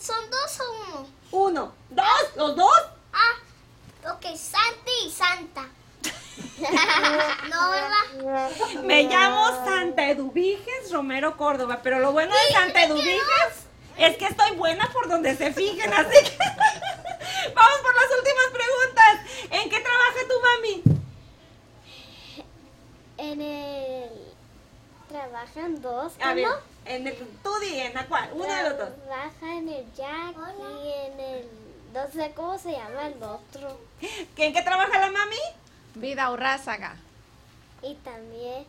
[0.00, 1.06] ¿Son dos o uno?
[1.32, 2.06] Uno, dos,
[2.36, 2.82] los dos.
[3.12, 5.68] Ah, ok, Santi y Santa.
[7.50, 8.82] no, ¿verdad?
[8.84, 13.66] Me llamo Santa Eduviges Romero Córdoba, pero lo bueno de Santa Eduviges
[13.96, 16.38] es que estoy buena por donde se fijen, así que
[17.54, 19.20] vamos por las últimas preguntas.
[19.50, 20.82] ¿En qué trabaja tu mami?
[23.18, 23.89] En el.
[25.10, 26.12] Trabajan dos.
[26.22, 26.56] A ver, ¿cómo?
[26.84, 28.88] en el, tú di, en la cual, uno de los dos.
[29.04, 30.36] Trabaja en el Jack
[30.84, 31.48] y en el.
[31.92, 33.80] No sé cómo se llama el otro.
[34.36, 35.36] ¿Que ¿En qué trabaja la mami?
[35.96, 36.94] Vida Urrázaga.
[37.82, 38.64] Y también.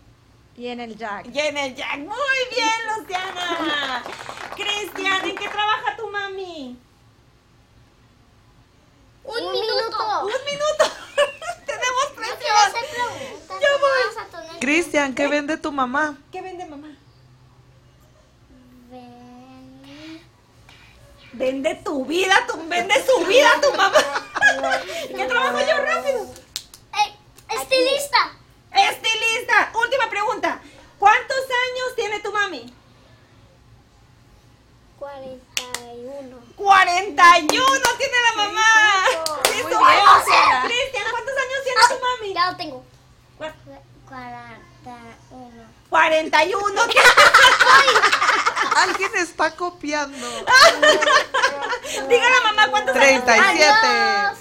[0.58, 1.28] Y en el Jack.
[1.32, 1.98] Y en el Jack.
[2.00, 4.04] Muy bien, Luciana.
[4.56, 6.76] Cristian, ¿en qué trabaja tu mami?
[9.24, 9.76] Un, Un minuto.
[9.76, 10.26] minuto.
[10.26, 10.86] Un minuto.
[11.66, 12.58] Tenemos presión.
[12.58, 13.58] hacer preguntas.
[13.62, 14.02] Ya no voy.
[14.62, 16.20] Cristian, ¿qué vende tu mamá?
[16.32, 16.89] ¿Qué vende mamá?
[18.91, 20.22] Ven.
[21.34, 23.97] Vende tu vida, tu, vende su vida tu mamá.
[25.07, 26.28] ¿Qué trabajo yo rápido?
[26.93, 27.16] Ey,
[27.59, 28.34] estilista.
[28.72, 29.72] Estilista.
[29.82, 30.62] Última pregunta.
[30.99, 32.72] ¿Cuántos años tiene tu mami?
[34.99, 36.38] 41.
[36.55, 38.62] 41 tiene la mamá.
[40.66, 42.34] Cristian, ¿cuántos años tiene tu mami?
[42.36, 42.91] Ya lo tengo.
[44.12, 45.68] Cu- 41.
[45.89, 46.82] 41.
[48.76, 50.18] Alguien está copiando.
[52.09, 53.72] Diga la mamá cuántos años 37.
[53.88, 54.38] Adiós.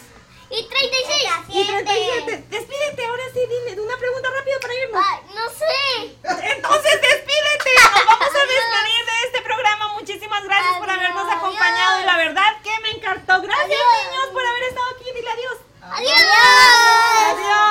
[0.50, 1.30] Y 36.
[1.50, 2.44] Y 37.
[2.50, 5.04] Despídete, ahora sí, dime una pregunta rápida para irnos.
[5.08, 6.16] Ay, no sé.
[6.56, 7.70] Entonces, despídete.
[7.94, 9.88] Nos vamos a despedir de este programa.
[9.94, 11.36] Muchísimas gracias por habernos Adiós.
[11.36, 13.40] acompañado y la verdad que me encantó.
[13.42, 14.10] Gracias, Adiós.
[14.10, 15.04] niños, por haber estado aquí.
[15.14, 15.56] Dile adiós.
[15.82, 16.18] Adiós.
[17.30, 17.69] Adiós.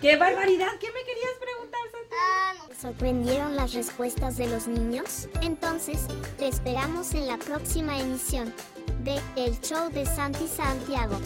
[0.00, 0.78] Qué barbaridad.
[0.78, 2.14] ¿Qué me querías preguntar, Santi?
[2.20, 2.68] Ah, no.
[2.68, 5.28] ¿Te sorprendieron las respuestas de los niños?
[5.42, 6.06] Entonces,
[6.38, 8.54] te esperamos en la próxima emisión
[9.02, 11.18] de El Show de Santi Santiago.